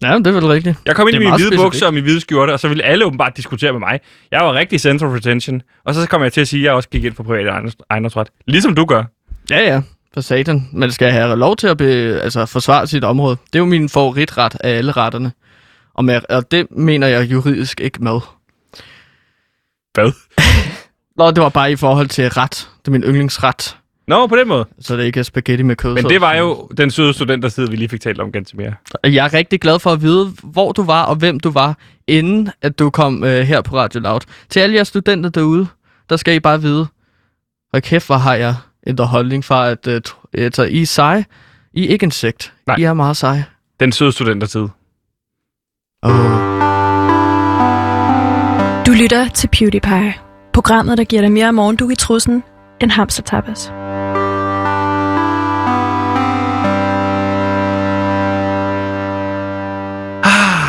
[0.03, 0.79] Ja, det er vel rigtigt.
[0.87, 1.63] Jeg kom ind i mine hvide specifikt.
[1.67, 4.01] bukser og min hvide skjorte, og så ville alle åbenbart diskutere med mig.
[4.31, 5.63] Jeg var rigtig center of attention.
[5.85, 7.87] Og så kom jeg til at sige, at jeg også gik ind for privat ejendoms-
[7.91, 8.29] ejendomsret.
[8.47, 9.05] Ligesom du gør.
[9.51, 9.81] Ja, ja.
[10.15, 10.69] For satan.
[10.73, 11.85] Man skal have lov til at be,
[12.23, 13.37] altså, forsvare sit område.
[13.47, 15.33] Det er jo min favoritret af alle retterne.
[15.95, 18.21] Og, med, og det mener jeg juridisk ikke med.
[19.95, 20.13] Hvad?
[21.19, 22.69] Nå, det var bare i forhold til ret.
[22.81, 23.77] Det er min yndlingsret.
[24.09, 24.67] Nå, på den måde.
[24.81, 25.95] Så det ikke er spaghetti med kød.
[25.95, 28.75] Men det var jo den søde studentertid, vi lige fik talt om ganske mere.
[29.05, 32.51] Jeg er rigtig glad for at vide, hvor du var og hvem du var, inden
[32.63, 34.21] at du kom øh, her på Radio Loud.
[34.51, 35.67] Til alle jer studenter derude,
[36.11, 36.87] der skal I bare vide,
[37.73, 38.55] og kæft, hvor har jeg
[38.87, 40.01] ændret holdning fra, at øh,
[40.35, 41.25] altså, I er seje.
[41.73, 42.53] I er ikke insekt.
[42.67, 42.77] Nej.
[42.77, 43.45] I er meget seje.
[43.81, 44.69] Den søde studentertid.
[46.03, 46.11] Oh.
[48.87, 50.15] Du lytter til PewDiePie.
[50.53, 52.43] Programmet, der giver dig mere morgendug i trussen
[52.81, 53.73] end hamstertapas.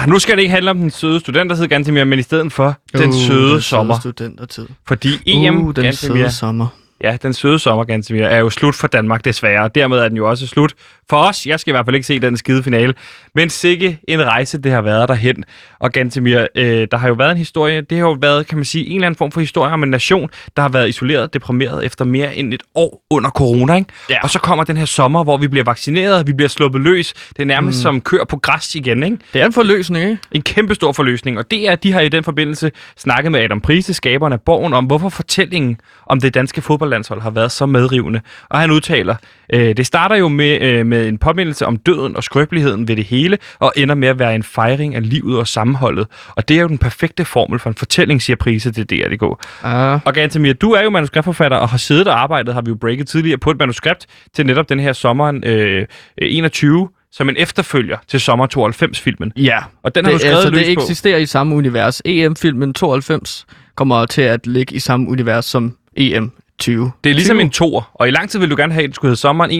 [0.05, 2.51] Ah, nu skal det ikke handle om den søde studentertid ganske mere, men i stedet
[2.51, 3.99] for den søde den sommer.
[3.99, 4.67] studentertid.
[4.87, 6.67] Fordi EM uh, den ganske søde sommer.
[7.05, 9.63] Ja, den søde sommer ganske mere, er jo slut for Danmark desværre.
[9.63, 10.73] og Dermed er den jo også slut
[11.09, 11.45] for os.
[11.45, 12.93] Jeg skal i hvert fald ikke se den skide finale.
[13.35, 15.43] Men sikke en rejse, det har været derhen.
[15.79, 18.65] Og Gantemir, øh, der har jo været en historie, det har jo været, kan man
[18.65, 21.85] sige, en eller anden form for historie om en nation, der har været isoleret, deprimeret
[21.85, 23.75] efter mere end et år under corona.
[23.75, 23.89] Ikke?
[24.09, 24.17] Ja.
[24.23, 27.13] Og så kommer den her sommer, hvor vi bliver vaccineret, vi bliver sluppet løs.
[27.13, 27.81] Det er nærmest mm.
[27.81, 29.03] som kør på græs igen.
[29.03, 29.17] Ikke?
[29.33, 30.21] Det er en forløsning, ikke?
[30.31, 33.61] En kæmpe stor forløsning, og det er, de har i den forbindelse snakket med Adam
[33.61, 36.61] Prise, skaberen af Borgen, om hvorfor fortællingen om det danske
[36.95, 38.21] fodboldlandshold har været så medrivende.
[38.49, 39.15] Og han udtaler,
[39.53, 43.05] øh, det starter jo med, øh, med en påmindelse om døden og skrøbeligheden ved det
[43.05, 46.07] hele, og ender med at være en fejring af livet og sammenholdet.
[46.35, 49.45] Og det er jo den perfekte formel for en fortælling, siger Prise til DR.dk.
[49.63, 52.75] Ah, Og Gantemir, du er jo manuskriptforfatter og har siddet og arbejdet, har vi jo
[52.75, 55.85] breaket tidligere, på et manuskript til netop den her sommeren øh,
[56.17, 59.31] 21, som en efterfølger til sommer 92-filmen.
[59.37, 59.57] ja.
[59.83, 60.81] Og den har det, du skrevet altså, det på.
[60.81, 62.01] eksisterer i samme univers.
[62.05, 66.91] EM-filmen 92 kommer til at ligge i samme univers som EM 20.
[67.03, 67.41] Det er ligesom 20.
[67.41, 69.51] en toer, og i lang tid vil du gerne have, at det skulle hedde Sommeren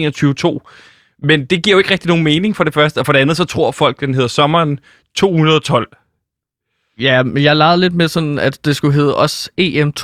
[0.62, 0.70] 21-2.
[1.22, 3.36] Men det giver jo ikke rigtig nogen mening for det første, og for det andet,
[3.36, 4.78] så tror folk, den hedder Sommeren
[5.16, 5.88] 212.
[7.00, 10.02] Ja, men jeg legede lidt med sådan, at det skulle hedde også EM 92-2.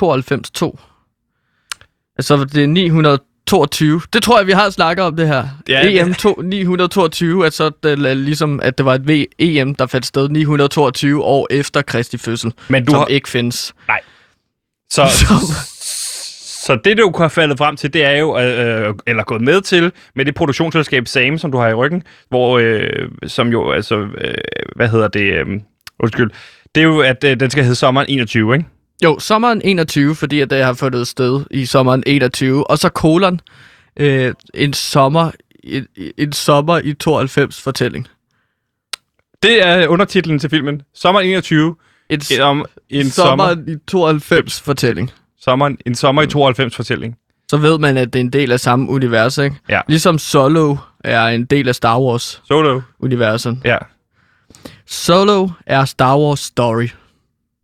[2.17, 4.01] Altså, det er 922.
[4.13, 5.47] Det tror jeg, vi har snakket om det her.
[5.69, 9.75] Ja, det- EM 2, 922, altså det, er ligesom, at det var et v EM,
[9.75, 13.05] der fandt sted 922 år efter Kristi fødsel, Men du som har...
[13.07, 13.73] ikke findes.
[14.89, 15.37] Så, Som-
[16.65, 19.61] så det, du have faldet frem til, det er jo, øh, øh, eller gået med
[19.61, 23.95] til, med det produktionsselskab SAM, som du har i ryggen, hvor, øh, som jo, altså,
[23.95, 24.33] øh,
[24.75, 25.45] hvad hedder det, øh,
[25.99, 26.31] undskyld,
[26.75, 28.65] det er jo, at øh, den skal hedde Sommeren 21, ikke?
[29.03, 33.39] Jo, sommeren 21, fordi at det har fundet sted i sommeren 21, og så kolon
[33.99, 35.31] øh, en sommer
[35.63, 35.87] en,
[36.17, 38.07] en sommer i 92 fortælling.
[39.43, 40.81] Det er undertitlen til filmen.
[40.93, 41.75] Sommer 21.
[42.09, 45.11] En, En, om, en sommer, sommer, i 92 fortælling.
[45.43, 47.15] Sommer, en sommer i 92 fortælling.
[47.49, 49.55] Så ved man, at det er en del af samme univers, ikke?
[49.69, 49.81] Ja.
[49.87, 53.57] Ligesom Solo er en del af Star Wars-universet.
[53.61, 53.69] Solo.
[53.73, 53.77] Ja,
[54.85, 56.87] Solo er Star Wars story,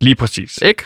[0.01, 0.59] lige præcis.
[0.61, 0.83] ikke?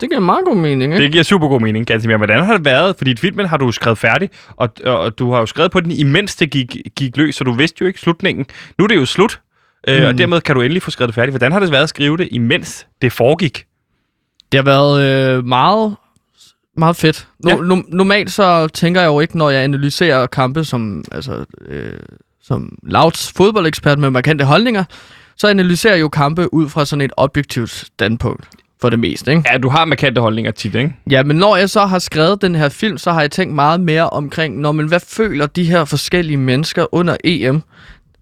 [0.00, 1.04] Det giver meget god mening, ikke?
[1.04, 2.16] Det giver super god mening, Gansimir.
[2.16, 2.96] Hvordan har det været?
[2.96, 5.90] Fordi filmen har du skrevet færdig, og, og, og du har jo skrevet på den,
[5.90, 8.46] imens det gik, gik løs, så du vidste jo ikke slutningen.
[8.78, 9.40] Nu er det jo slut,
[9.88, 10.06] øh, Mm.
[10.08, 11.32] og dermed kan du endelig få skrevet det færdigt.
[11.32, 13.64] Hvordan har det været at skrive det, imens det foregik?
[14.52, 15.02] Det har været
[15.38, 15.96] øh, meget,
[16.78, 17.28] meget fedt.
[17.44, 17.56] No, Ja.
[17.56, 21.92] no, normalt så tænker jeg jo ikke, når jeg analyserer kampe som, altså, øh,
[22.42, 24.84] som Louds fodboldekspert med markante holdninger,
[25.36, 28.48] så analyserer jeg jo kampe ud fra sådan et objektivt standpunkt
[28.80, 29.42] for det meste, ikke?
[29.52, 30.94] Ja, du har markante holdninger tit, ikke?
[31.10, 33.80] Ja, men når jeg så har skrevet den her film, så har jeg tænkt meget
[33.80, 37.62] mere omkring, når men hvad føler de her forskellige mennesker under EM?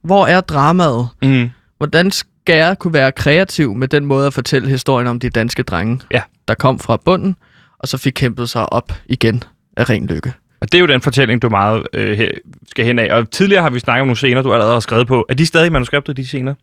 [0.02, 1.08] Hvor er dramaet?
[1.22, 1.50] Mm.
[1.78, 5.62] Hvordan skal jeg kunne være kreativ med den måde at fortælle historien om de danske
[5.62, 6.22] drenge, Ja.
[6.48, 7.36] der kom fra bunden,
[7.78, 9.42] og så fik kæmpet sig op igen
[9.76, 10.32] af ren lykke?
[10.60, 12.30] Og det er jo den fortælling, du meget øh,
[12.70, 13.14] skal hen af.
[13.14, 15.26] Og tidligere har vi snakket om nogle scener, du allerede har skrevet på.
[15.28, 16.54] Er de stadig i manuskriptet, de scener?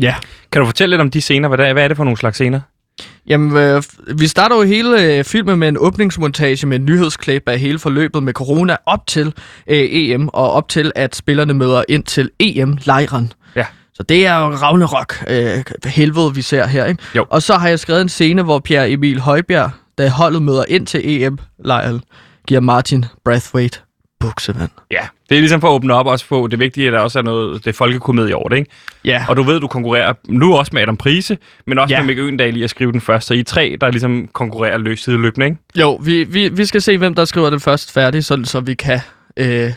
[0.00, 0.14] Ja.
[0.52, 1.48] Kan du fortælle lidt om de scener?
[1.48, 2.60] Hvad er, hvad er det for nogle slags scener?
[3.26, 3.82] Jamen, øh,
[4.18, 8.22] vi starter jo hele øh, filmen med en åbningsmontage med en nyhedsklip af hele forløbet
[8.22, 9.26] med corona op til
[9.66, 13.32] øh, EM, og op til, at spillerne møder ind til EM-lejren.
[13.56, 13.66] Ja.
[13.94, 17.02] Så det er jo Ragnarok øh, helvede, vi ser her, ikke?
[17.16, 17.26] Jo.
[17.30, 19.70] Og så har jeg skrevet en scene, hvor Pierre Emil Højbjerg,
[20.02, 22.00] da holdet møder ind til EM-lejren,
[22.46, 23.78] giver Martin Brathwaite
[24.20, 24.70] buksevand.
[24.90, 27.18] Ja, det er ligesom for at åbne op også få det vigtige, at der også
[27.18, 28.70] er noget, det er folkekomedie over det, ikke?
[29.04, 29.24] Ja.
[29.28, 31.98] Og du ved, du konkurrerer nu også med Adam Prise, men også Ja.
[31.98, 32.02] ja.
[32.02, 33.26] med Mikke Øgendal i at skrive den først.
[33.26, 35.58] Så I er tre, der ligesom konkurrerer løs sideløbende, ikke?
[35.80, 38.74] Jo, vi, vi, vi skal se, hvem der skriver den først færdig, sådan, så vi
[38.74, 39.00] kan
[39.36, 39.72] øh,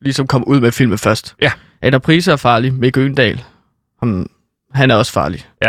[0.00, 1.34] ligesom komme ud med filmen først.
[1.42, 1.52] Ja.
[1.82, 3.44] Adam Prise er farlig, Mikke Øgendal,
[4.02, 4.26] han,
[4.74, 5.46] han er også farlig.
[5.62, 5.68] Det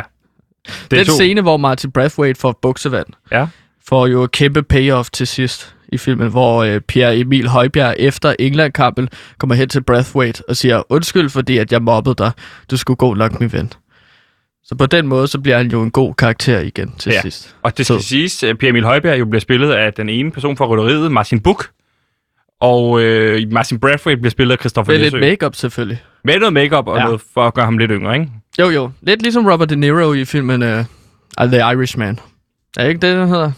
[0.99, 1.13] er den to.
[1.13, 3.47] scene, hvor Martin Brathwaite får buksevand, Ja.
[3.89, 8.35] Får jo et kæmpe payoff til sidst i filmen, hvor øh, Pierre Emil Højbjerg efter
[8.39, 12.31] England-kampen kommer hen til Brathwaite og siger, undskyld fordi, at jeg mobbede dig.
[12.71, 13.73] Du skulle gå langt, min ven.
[14.63, 17.21] Så på den måde, så bliver han jo en god karakter igen til Ja.
[17.21, 17.55] sidst.
[17.63, 20.31] Og det skal Så- siges, at Pierre Emil Højberg jo bliver spillet af den ene
[20.31, 21.67] person fra rytteriet, Martin Buch.
[22.61, 25.29] Og øh, Martin Brathwaite bliver spillet af Christoffer Med lidt Læsø.
[25.29, 26.01] makeup selvfølgelig.
[26.23, 27.01] Med noget makeup og Ja.
[27.01, 27.05] ja.
[27.05, 28.29] noget for at gøre ham lidt yngre, ikke?
[28.59, 28.91] Jo, jo.
[29.01, 32.19] Lidt ligesom Robert De Niro i filmen uh, The Irishman.
[32.77, 33.51] Er ikke det, den hedder?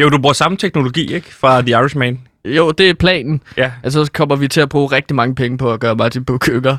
[0.00, 1.34] Jo, du bruger samme teknologi, ikke?
[1.34, 2.20] Fra The Irishman.
[2.44, 3.42] Jo, det er planen.
[3.56, 3.72] Ja.
[3.82, 6.48] Altså, så kommer vi til at bruge rigtig mange penge på at gøre Martin Buch
[6.48, 6.78] yngre.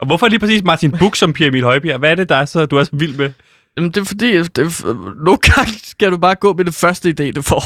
[0.00, 1.98] Og hvorfor lige præcis Martin Buch som Pierre Emil Højbjerg?
[1.98, 3.32] Hvad er det, der er så, du er så vild med?
[3.76, 4.94] Jamen, det er fordi, det er,
[5.24, 7.62] nogle gange skal du bare gå med det første idé, du får.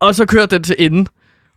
[0.00, 1.06] Og så kører den til enden.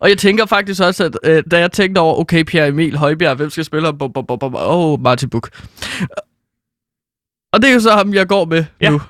[0.00, 3.36] Og jeg tænker faktisk også, at øh, da jeg tænkte over, okay, Pierre Emil Højbjerg,
[3.36, 3.98] hvem skal spille ham?
[4.00, 5.50] Åh, oh, Martin Buch.
[7.52, 8.90] Og det er jo så ham, jeg går med Ja.
[8.90, 9.00] nu.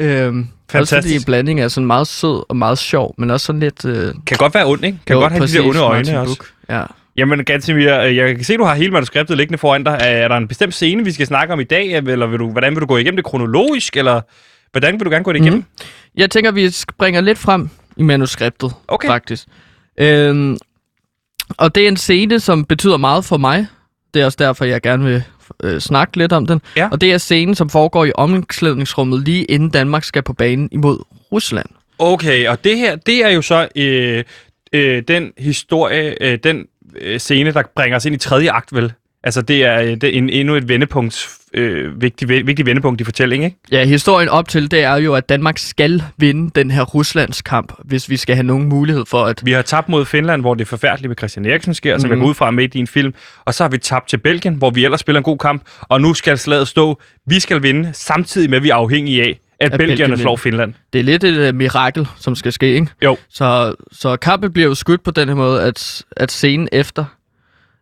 [0.00, 1.16] Øhm, også fordi Fantastisk.
[1.16, 3.84] en blanding er sådan meget sød og meget sjov, men også sådan lidt...
[3.84, 4.98] Øh, Kan godt være ond, ikke?
[5.06, 6.42] Kan jo, godt have de der præcis, onde øjne Martin også.
[6.70, 6.82] Ja.
[7.16, 9.98] Jamen, Gansimir, øh, jeg kan se, du har hele manuskriptet liggende foran dig.
[10.00, 11.92] Er er der en bestemt scene, vi skal snakke om i dag?
[11.92, 13.96] Eller vil du, hvordan vil du gå igennem det kronologisk?
[13.96, 14.20] Eller
[14.72, 15.58] hvordan vil du gerne gå det igennem?
[15.58, 15.86] Mhm.
[16.16, 19.08] Jeg tænker, vi springer lidt frem i manuskriptet, Okay.
[19.08, 19.46] faktisk.
[20.00, 20.56] Øhm,
[21.58, 23.66] og det er en scene, som betyder meget for mig.
[24.14, 25.22] Det er også derfor, jeg gerne vil
[25.62, 26.60] øh, snakke lidt om den.
[26.76, 26.88] Ja.
[26.92, 30.98] Og det er scenen, som foregår i omklædningsrummet lige inden Danmark skal på banen imod
[31.32, 31.66] Rusland.
[31.98, 34.24] Okay, og det her, det er jo så øh,
[34.72, 36.66] øh, den historie, øh, den
[37.00, 38.92] øh, scene, der bringer os ind i tredje akt, vel?
[39.24, 43.04] Altså, det er, øh, det er en, endnu et vendepunkt, øh, vigtig, vigtig vendepunkt i
[43.04, 43.56] fortællingen, ikke?
[43.72, 47.72] Ja, historien op til, det er jo, at Danmark skal vinde den her Ruslands kamp,
[47.84, 49.40] hvis vi skal have nogen mulighed for at...
[49.44, 52.00] Vi har tabt mod Finland, hvor det er forfærdeligt med Christian Eriksen sker, mm.
[52.00, 52.22] som jeg Mhm.
[52.24, 53.14] går ud fra med i din film.
[53.44, 55.62] Og så har vi tabt til Belgien, hvor vi ellers spiller en god kamp.
[55.80, 57.00] Og nu skal slaget stå.
[57.26, 60.36] Vi skal vinde, samtidig med, at vi er afhængige af, at, At Belgierne Belgien slår.
[60.36, 60.74] Finland.
[60.92, 62.86] Det er lidt et uh, mirakel, som skal ske, ikke?
[63.04, 63.16] Jo.
[63.30, 67.04] Så, så kampen bliver jo skudt på den her måde, at, at scenen efter,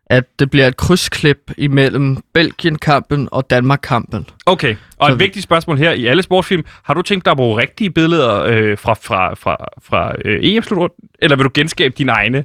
[0.07, 4.27] at det bliver et krydsklip imellem Belgien-kampen og Danmark-kampen.
[4.47, 6.65] Okay, og Så et vi- vigtigt spørgsmål her i alle sportsfilm.
[6.83, 11.09] Har du tænkt dig at bruge rigtige billeder øh, fra, fra, fra, fra øh, EM-slutrunden?
[11.19, 12.45] Eller vil du genskabe dine egne?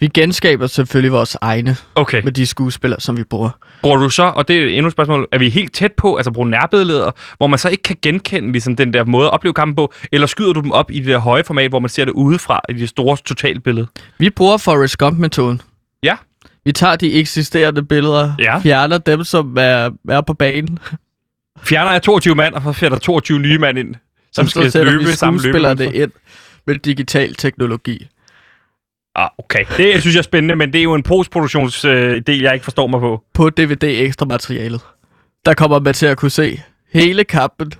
[0.00, 2.22] Vi genskaber selvfølgelig vores egne Okay.
[2.24, 3.50] med de skuespillere, som vi bruger.
[3.82, 6.30] Bruger du så, og det er endnu et spørgsmål, er vi helt tæt på, altså
[6.30, 9.74] bruge nærbilleder, hvor man så ikke kan genkende ligesom, den der måde at opleve kampen
[9.76, 12.12] på, eller skyder du dem op i det der høje format, hvor man ser det
[12.12, 13.86] udefra i det store totalbillede?
[14.18, 15.60] Vi bruger Forrest Gump-metoden.
[16.02, 16.16] Ja.
[16.64, 18.58] Vi tager de eksisterende billeder, Ja.
[18.58, 20.78] fjerner dem, som er, er på banen,
[21.62, 23.94] Fjerner jeg 22 mand, og så sætter 22 nye mand ind,
[24.32, 25.96] som så skal løbe vi samme skuespillerne løbe.
[25.96, 26.10] ind
[26.66, 28.06] med digital teknologi.
[29.14, 29.64] Ah, okay.
[29.76, 32.86] Det synes jeg er spændende, men det er jo en postproduktionsdel, del, jeg ikke forstår
[32.86, 33.24] mig på.
[33.34, 34.80] På DVD ekstra materialet.
[35.46, 37.72] Der kommer man til at kunne se hele kampen.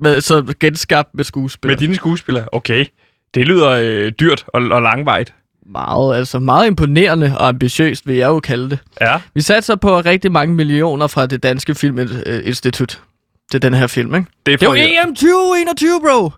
[0.00, 1.68] Med, så genskabt med skuespil.
[1.68, 2.48] Med dine skuespillere.
[2.52, 2.86] Okay.
[3.34, 5.34] Det lyder øh, dyrt og, og langvejt.
[5.66, 8.78] Meget, altså meget imponerende og ambitiøst, vil jeg jo kalde det.
[9.00, 9.20] Ja.
[9.34, 13.02] Vi satser på rigtig mange millioner fra det danske filminstitut
[13.50, 14.26] til den her film, ikke?
[14.46, 14.76] Det er, Det er jo
[15.08, 16.30] EM 2021, bro!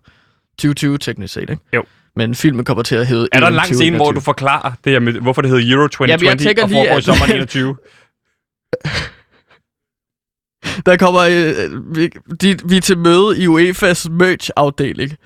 [0.58, 1.62] 2020 teknisk set, ikke?
[1.74, 1.82] Jo.
[2.16, 4.14] Men filmen kommer til at hedde er der en lang scene, hvor 2021.
[4.14, 6.94] du forklarer det her med, hvorfor det hedder Euro 2020 Jamen, jeg og lige, foregår
[6.94, 7.76] i at- sommeren 21?
[10.86, 11.20] Der kommer...
[11.20, 12.08] Øh, vi,
[12.40, 15.16] de, vi er til møde i UEFA's merch-afdeling,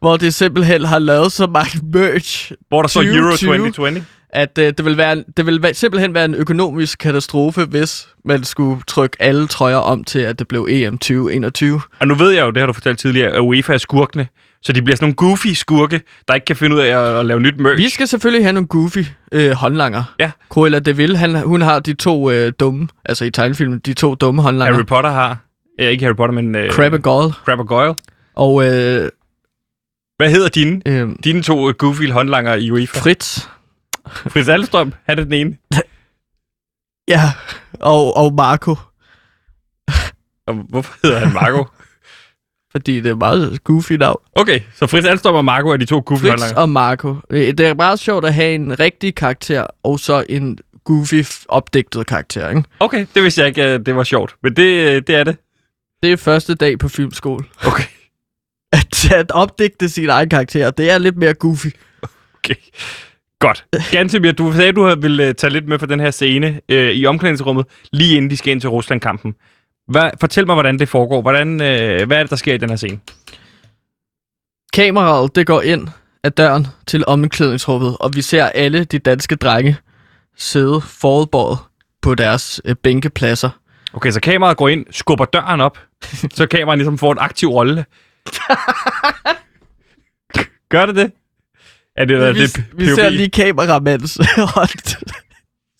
[0.00, 3.58] hvor det simpelthen har lavet så mange merch, Hvor der står Euro 2020.
[3.72, 4.04] 2020?
[4.30, 8.08] at øh, det vil, være, en- det vil være, simpelthen være en økonomisk katastrofe, hvis
[8.24, 11.80] man skulle trykke alle trøjer om til, at det blev EM 2021.
[12.00, 14.26] Og nu ved jeg jo, det har du fortalt tidligere, at UEFA er skurkene.
[14.62, 17.26] Så de bliver sådan nogle goofy skurke, der ikke kan finde ud af at, at
[17.26, 17.76] lave nyt merch.
[17.78, 18.98] Vi skal selvfølgelig have nogle goofy
[19.32, 20.14] øh, håndlanger.
[20.20, 20.30] Ja.
[20.48, 24.14] Cruella de Vil, han, hun har de to øh, dumme, altså i tegnefilmen, de to
[24.14, 24.74] dumme håndlanger.
[24.74, 25.38] Harry Potter har...
[25.78, 26.54] Ja, ikke Harry Potter, men...
[26.54, 27.32] Øh, Crab og Goyle.
[27.44, 27.94] Crab og Goyle.
[28.36, 29.08] Og øh,
[30.16, 30.82] Hvad hedder dine?
[30.86, 32.98] øh, Dine to øh, goofy håndlanger i UEFA?
[33.00, 33.46] Fritz.
[34.06, 35.56] Fritz Alstrøm, han er den ene.
[37.08, 37.20] Ja,
[37.80, 38.76] og, og Marco.
[40.46, 41.64] Og hvorfor hedder han Marco?
[42.72, 44.20] Fordi det er meget goofy navn.
[44.36, 46.60] Okay, så Fritz Alstrøm og Marco er de to goofy Fritz håndlanger.
[46.60, 47.16] og Marco.
[47.30, 52.06] Øh, Det er meget sjovt at have en rigtig karakter, og så en goofy opdigtet
[52.06, 52.62] karakter, ikke?
[52.80, 54.34] Okay, det vidste jeg ikke, at det var sjovt.
[54.42, 55.36] Men det, øh, det er det.
[56.02, 57.44] Det er første dag på filmskole.
[57.66, 57.84] Okay.
[58.74, 61.66] At, at opdigte sin egen karakter, det er lidt mere goofy.
[62.38, 62.54] Okay.
[63.38, 63.64] Godt.
[63.90, 66.90] Gantemir, du sagde, at du ville uh, tage lidt med for den her scene øh,
[66.90, 69.34] i omklædningsrummet, lige inden de skal ind til Rusland-kampen.
[69.88, 71.22] Hvad, fortæl mig, hvordan det foregår.
[71.22, 72.98] Hvordan, øh, hvad er det, der sker i den her scene?
[74.72, 75.88] Kameraet, det går ind
[76.24, 79.76] af døren til omklædningsrummet, og vi ser alle de danske drenge
[80.36, 81.58] sidde forudbåret
[82.02, 83.50] på deres øh, bænkepladser.
[83.92, 85.78] Okay, så kameraet går ind, skubber døren op,
[86.36, 87.84] så kameraet ligesom får en aktiv rolle.
[90.70, 91.12] Gør det det?
[91.96, 94.18] Er det, er vi, det vi ser lige kameramandens
[94.54, 95.04] hånd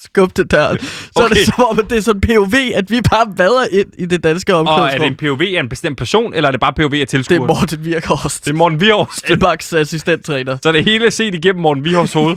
[0.03, 0.79] skub til døren.
[0.79, 1.23] Så okay.
[1.23, 1.35] er Okay.
[1.37, 4.25] det som om, at det er sådan POV, at vi bare vader ind i det
[4.25, 5.31] danske Og er det omklædningsrum.
[5.31, 7.39] en POV af en bestemt person, eller er det bare POV af Det er tilskuer?
[7.47, 8.45] Morten Virkhorst.
[8.45, 9.29] det er Morten Vihorst.
[9.29, 10.59] Danmarks assistenttræner.
[10.63, 12.37] Så er det hele set igennem Morten Vihorsts hoved.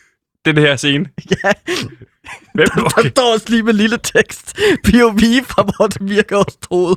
[0.46, 1.06] Den her scene.
[1.44, 1.52] Ja,
[2.54, 2.66] Hvem?
[2.74, 3.10] der Okay.
[3.10, 4.58] står også lige med lille tekst.
[4.84, 6.96] POV fra Morten Virkhorst hoved.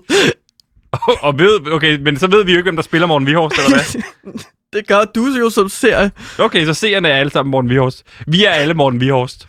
[1.21, 3.69] Og ved, okay, men så ved vi jo ikke, hvem der spiller Morten Vihorst, eller
[3.69, 4.03] hvad?
[4.73, 6.09] Det gør du jo som ser.
[6.39, 8.03] Okay, så seerne er alle sammen Morten Vihorst.
[8.27, 9.47] Vi er alle Morten Vihorst.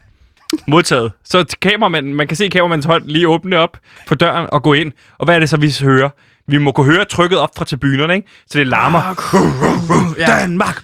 [0.66, 1.12] Modtaget.
[1.24, 3.76] Så kameramanden, man kan se kameramandens hånd lige åbne op
[4.08, 4.92] på døren og gå ind.
[5.18, 6.10] Og hvad er det så, vi hører?
[6.46, 8.28] Vi må kunne høre trykket op fra tribunerne, ikke?
[8.46, 9.00] Så det larmer.
[10.26, 10.82] Danmark!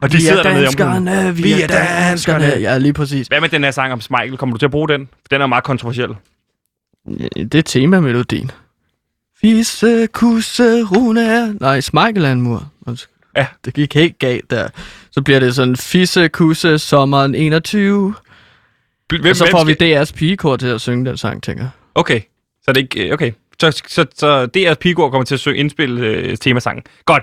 [0.00, 2.44] Og de Vi sidder er dernede danskerne, vi, Vi er er danskerne.
[2.44, 3.26] Ja, lige præcis.
[3.26, 4.36] Hvad med den her sang om Smeichel?
[4.36, 5.08] Kommer du til at bruge den?
[5.30, 6.10] Den er meget kontroversiel.
[7.34, 8.50] Det er temamelodien.
[9.40, 11.54] Fisse, kusse, rune er...
[11.60, 12.72] Nej, Smeichel er en mur.
[13.36, 13.46] Ja.
[13.64, 14.68] Det gik helt galt der.
[15.10, 18.14] Så bliver det sådan, fisse, kusse, sommeren 21.
[19.08, 21.68] Hvem, og så får vi DR's pigekor til at synge den sang, tænker.
[21.94, 22.20] Okay,
[22.62, 23.12] så er det ikke...
[23.12, 26.84] Okay, så, så, så DR's Pigård kommer til at synge indspille øh, temasangen.
[27.04, 27.22] Godt.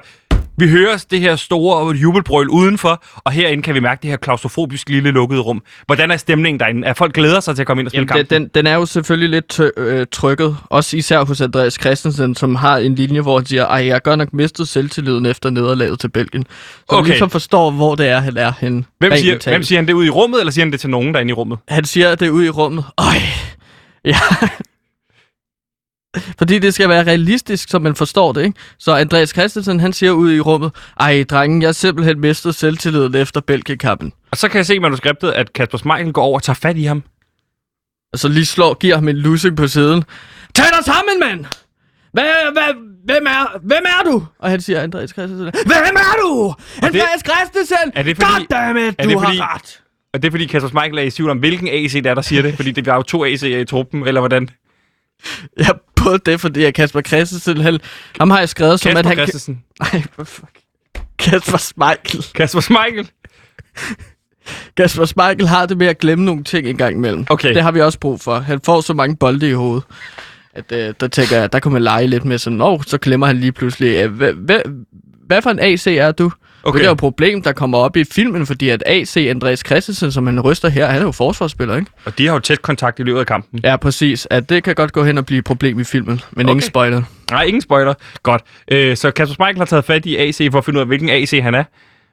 [0.58, 4.89] Vi hører det her store jubelbrøl udenfor, og herinde kan vi mærke det her klaustrofobisk
[4.89, 5.62] lille lukkede rum.
[5.86, 6.88] Hvordan er stemningen derinde?
[6.88, 8.41] Er folk glæder sig til at komme ind og spille Jamen, kampen?
[8.41, 10.58] den, den, er jo selvfølgelig lidt tø- øh, trykket.
[10.66, 13.99] Også især hos Andreas Christensen, som har en linje, hvor han siger, ej, jeg har
[13.99, 16.45] godt nok mistet selvtilliden efter nederlaget til Belgien.
[16.89, 17.08] Så okay.
[17.10, 18.84] Ligesom forstår, hvor det er, han er henne.
[18.99, 21.14] Hvem siger, hvem siger han det ud i rummet, eller siger han det til nogen
[21.14, 21.58] derinde i rummet?
[21.68, 22.86] Han siger det ud i rummet.
[22.97, 23.06] Øj,
[24.06, 24.18] ja.
[26.38, 28.59] Fordi det skal være realistisk, så man forstår det, ikke?
[28.80, 33.16] Så Andreas Christensen, han siger ud i rummet, ej, drengen, jeg har simpelthen mistet selvtilliden
[33.16, 34.13] efter Belgien-kampen.
[34.32, 36.78] Og så kan jeg se i manuskriptet, at Kasper Smeichel går over og tager fat
[36.78, 37.03] i ham.
[38.13, 40.03] Og så lige slår, giver ham en lussing på siden.
[40.55, 41.45] Tag dig sammen, mand!
[42.13, 42.74] Hvad, hvad,
[43.05, 44.24] hvem, er, hvem er du?
[44.39, 45.45] Og han siger, Andreas Christensen.
[45.66, 46.53] Hvem er du?
[46.84, 47.91] Andreas Christensen!
[47.95, 49.82] er det fordi- Goddammit, du det har fordi- ret.
[50.13, 52.22] Og det er fordi Kasper Smeichel er i tvivl om, hvilken AC det er, der
[52.22, 52.55] siger det.
[52.55, 54.49] Fordi det er jo to AC'er i truppen, eller hvordan?
[55.59, 55.67] Ja,
[56.03, 57.80] både det, fordi at Kasper Christensen, han,
[58.19, 59.17] ham har jeg skrevet som, Kasper at han...
[59.17, 59.63] Christensen.
[59.93, 60.59] Ej, for fuck.
[61.19, 62.26] Kasper Smeichel.
[62.36, 63.09] Kasper Smeichel.
[64.78, 67.26] Kasper Smeichel har det med at glemme nogle ting en gang imellem.
[67.30, 67.53] Okay.
[67.53, 68.39] Det har vi også brug for.
[68.39, 69.84] Han får så mange bolde i hovedet,
[70.53, 73.28] at øh, der tænker jeg, der kunne man lege lidt med sådan, Nå, så glemmer
[73.28, 74.59] han lige pludselig, øh, hvad, hvad,
[75.28, 76.32] hvad for en AC er du?
[76.66, 76.78] Okay.
[76.80, 80.11] Det er jo et problem, der kommer op i filmen, fordi at AC Andreas Christensen,
[80.11, 81.91] som han ryster her, han er jo forsvarsspiller, ikke?
[82.05, 83.59] Og de har jo tæt kontakt i løbet af kampen.
[83.63, 84.28] Ja, præcis.
[84.30, 86.51] At det kan godt gå hen og blive et problem i filmen, men Okay.
[86.51, 87.01] ingen spoiler.
[87.32, 87.93] Nej, ingen spoiler.
[88.24, 88.41] Godt.
[88.72, 91.09] Øh, så Kasper Smeichel har taget fat i AC for at finde ud af, hvilken
[91.09, 91.63] AC han er.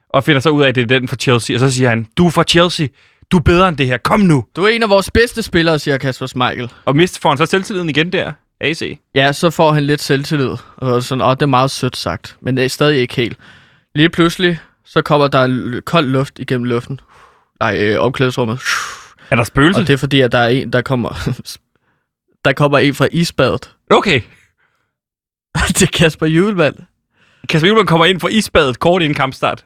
[0.09, 1.55] og finder så ud af, at det er den for Chelsea.
[1.55, 2.87] Og så siger han, du er fra Chelsea.
[3.31, 3.97] Du er bedre end det her.
[3.97, 4.43] Kom nu.
[4.55, 6.71] Du er en af vores bedste spillere, siger Kasper Schmeichel.
[6.85, 8.31] Og mist får han så selvtilliden igen der.
[8.61, 8.99] AC.
[9.15, 10.49] Ja, så får han lidt selvtillid.
[10.77, 12.35] Og sådan, åh, det er meget sødt sagt.
[12.41, 13.37] Men det er stadig ikke helt.
[13.95, 16.99] Lige pludselig, så kommer der kold luft igennem luften.
[17.59, 18.59] Nej, øh, omklædningsrummet.
[19.29, 19.81] Er der spøgelse?
[19.81, 21.29] Og det er fordi, at der er en, der kommer...
[22.45, 23.75] der kommer en fra isbadet.
[23.89, 24.21] Okay.
[25.67, 26.75] det er Kasper Juhlmann.
[27.49, 29.65] Kasper Juhlmann kommer ind fra isbadet kort inden kampstart.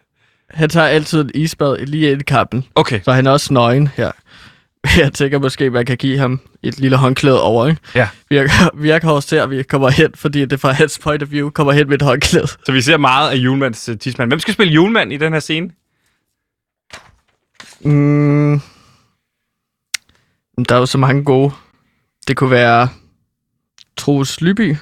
[0.50, 2.66] Han tager altid en isbad lige ind i kampen.
[2.76, 3.02] Okay.
[3.04, 4.12] Så han er også nøgen her.
[4.98, 7.82] Jeg tænker måske, man kan give ham et lille håndklæde over, ikke?
[7.96, 8.10] Ja.
[8.30, 11.50] Virker, virker også til, at vi kommer hen, fordi det fra hans point of view
[11.50, 12.48] kommer hen med et håndklæde.
[12.48, 14.30] Så vi ser meget af Juhlmanns uh, tidsmand.
[14.30, 15.70] Hvem skal spille Juhlmann i den her scene?
[17.82, 18.62] Mm.
[20.70, 21.52] Der er jo så mange gode.
[22.28, 22.90] Det kunne være
[23.98, 24.76] Troels Lyby.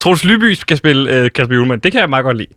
[0.00, 1.80] Troels Lyby skal spille uh, Kasper Juhlmann.
[1.80, 2.54] Det kan jeg meget godt lide.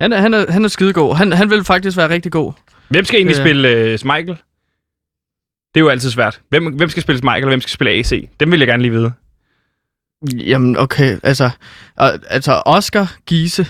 [0.00, 1.14] Han er, han er, han er skidegod.
[1.14, 2.52] Han, han vil faktisk være rigtig god.
[2.88, 3.42] Hvem skal egentlig Øh.
[3.44, 4.36] spille uh, Michael?
[5.74, 6.40] Det er jo altid svært.
[6.48, 8.28] Hvem, hvem skal spille Michael, og hvem skal spille AC?
[8.40, 9.12] Dem vil jeg gerne lige vide.
[10.32, 11.18] Jamen, okay.
[11.22, 11.50] Altså,
[12.28, 13.66] altså Oscar Giese.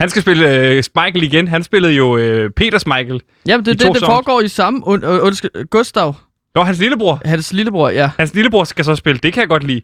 [0.00, 1.48] Han skal spille uh, Michael igen.
[1.48, 3.20] Han spillede jo uh, Peters Michael.
[3.46, 4.86] Jamen, det De er det, det foregår i samme...
[4.86, 6.14] Und, und, undskyld, Gustav,
[6.54, 7.20] Nå, hans lillebror.
[7.24, 8.10] hans lillebror, ja.
[8.18, 9.18] Hans lillebror skal så spille.
[9.18, 9.80] Det kan jeg godt lide.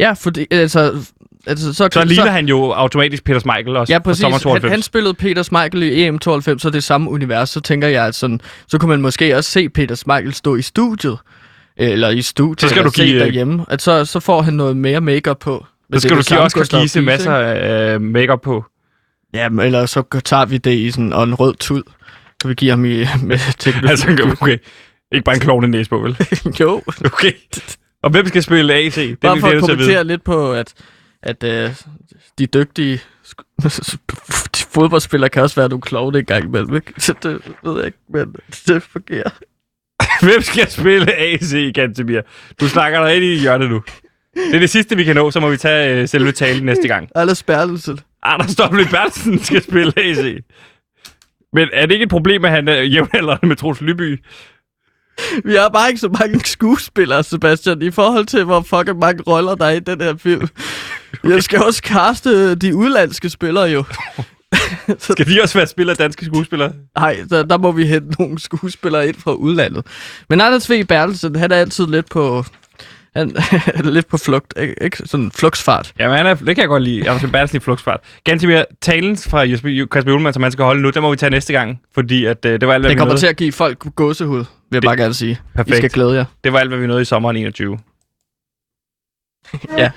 [0.00, 1.12] Ja, fordi, altså...
[1.48, 4.20] altså så, Så ligner han jo automatisk Peters Michael også Ja, præcis.
[4.20, 4.70] sommer Han, 92.
[4.70, 7.50] han spillede Peter Schmeichel i EM92, så det samme univers.
[7.50, 10.62] Så tænker jeg, at sådan, så kunne man måske også se Peter Schmeichel stå i
[10.62, 11.18] studiet.
[11.76, 13.64] Eller i studiet, Så skal eller du give, øh, derhjemme.
[13.68, 15.66] At så, så får han noget mere makeup på.
[15.94, 18.64] Så skal det du give Gustav Giese masser af uh, makeup på.
[19.34, 21.82] Ja, men ellers så tager vi det i sådan og en rød tud.
[22.40, 22.88] Kan vi give ham i
[23.22, 23.90] med teknologi?
[23.90, 24.58] Altså, okay.
[25.12, 26.16] Ikke bare en klovne næse på, vel?
[26.60, 26.82] jo.
[27.04, 27.32] Okay.
[28.02, 28.94] Og hvem skal spille AC?
[28.94, 30.74] Det Bare for at kommentere lidt på, at,
[31.22, 31.70] at øh,
[32.38, 33.00] de dygtige
[34.74, 36.92] fodboldspillere kan også være nogle klovne en gang imellem, ikke?
[36.98, 38.34] Så det ved jeg ikke, men
[38.66, 39.30] det fungerer.
[40.26, 42.20] Hvem skal spille AC i Gantemir?
[42.60, 43.82] Du snakker dig ind i hjørnet nu.
[44.34, 46.88] Det er det sidste, vi kan nå, så må vi tage uh, selve talen næste
[46.88, 47.08] gang.
[47.14, 48.00] Anders Bertelsen.
[48.22, 48.84] Anders W.
[48.90, 50.44] Bertelsen skal spille AC.
[51.52, 54.24] Men er det ikke et problem, at han er jævnaldrende med Troels Lyby?
[55.44, 59.54] Vi har bare ikke så mange skuespillere, Sebastian, i forhold til, hvor fucking mange roller
[59.54, 60.48] der er i den her film.
[61.24, 63.84] Jeg skal også kaste de udlandske spillere jo.
[64.98, 66.72] Skal de også være spillere danske skuespillere?
[66.98, 69.86] Nej, der, der må vi hente nogle skuespillere ind fra udlandet.
[70.28, 70.84] Men Anders V.
[70.84, 72.44] Bertelsen, han er altid lidt på...
[73.16, 73.30] Han
[73.74, 74.96] er lidt på flugt, ikke?
[75.04, 75.92] Sådan flugtsfart.
[75.98, 77.08] Jamen, han er, det kan jeg godt lide.
[77.08, 77.30] Anders W.
[77.30, 78.00] Bertelsen i flugsfart.
[78.24, 81.30] Gantemir, talen fra Jesper, Kasper Juhlmann, som han skal holde nu, den må vi tage
[81.30, 81.80] næste gang.
[81.94, 83.20] Fordi at, uh, det var alt, hvad Det vi kommer nåede.
[83.20, 85.40] til at give folk gåsehud, vil jeg bare gerne sige.
[85.54, 85.74] Perfekt.
[85.74, 86.24] I skal glæde jer.
[86.44, 87.78] Det var alt, hvad vi nåede i sommeren 21.
[89.78, 89.90] Ja.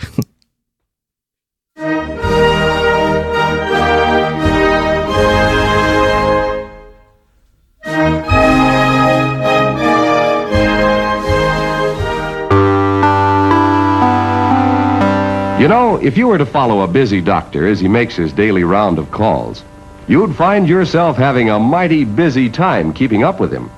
[15.62, 18.64] You know, if you were to follow a busy doctor as he makes his daily
[18.64, 19.64] round of calls,
[20.07, 23.70] you'd find yourself having a mighty busy time keeping up with him.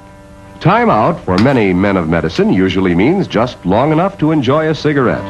[0.61, 4.73] Time out for many men of medicine usually means just long enough to enjoy a
[4.73, 5.23] cigarette.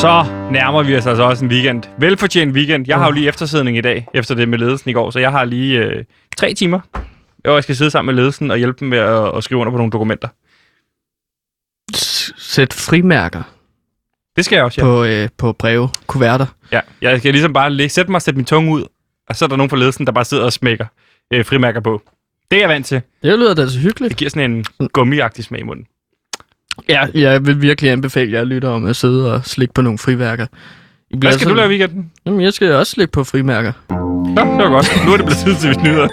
[0.00, 1.82] Så nærmer vi os altså også en weekend.
[1.98, 2.84] Velfortjent weekend.
[2.88, 5.30] Jeg har jo lige eftersidning i dag, efter det med ledelsen i går, så jeg
[5.30, 6.04] har lige øh,
[6.36, 6.80] tre timer,
[7.44, 9.70] hvor jeg skal sidde sammen med ledelsen og hjælpe dem med at, at skrive under
[9.70, 10.28] på nogle dokumenter.
[11.96, 13.42] S- Sæt frimærker
[14.36, 14.84] Det skal jeg også, ja.
[14.86, 16.46] på, øh, på breve, kuverter.
[16.72, 16.80] ja.
[17.02, 18.84] Jeg skal ligesom bare læ- sætte mig og sætte min tunge ud,
[19.28, 20.86] og så er der nogen fra ledelsen, der bare sidder og smækker
[21.32, 22.02] øh, frimærker på.
[22.50, 23.02] Det er jeg vant til.
[23.22, 24.10] Det lyder da så hyggeligt.
[24.10, 25.86] Det giver sådan en gummiagtig smag i munden.
[26.88, 30.46] Ja, jeg vil virkelig anbefale jer lytter om at sidde og slikke på nogle frimærker.
[31.10, 32.12] I Hvad skal du sådan- lave i weekenden?
[32.26, 33.72] Jamen, jeg skal også slikke på frimærker.
[33.90, 34.92] Nå, det var godt.
[35.06, 36.08] Nu er det blevet tid til, vi snyder.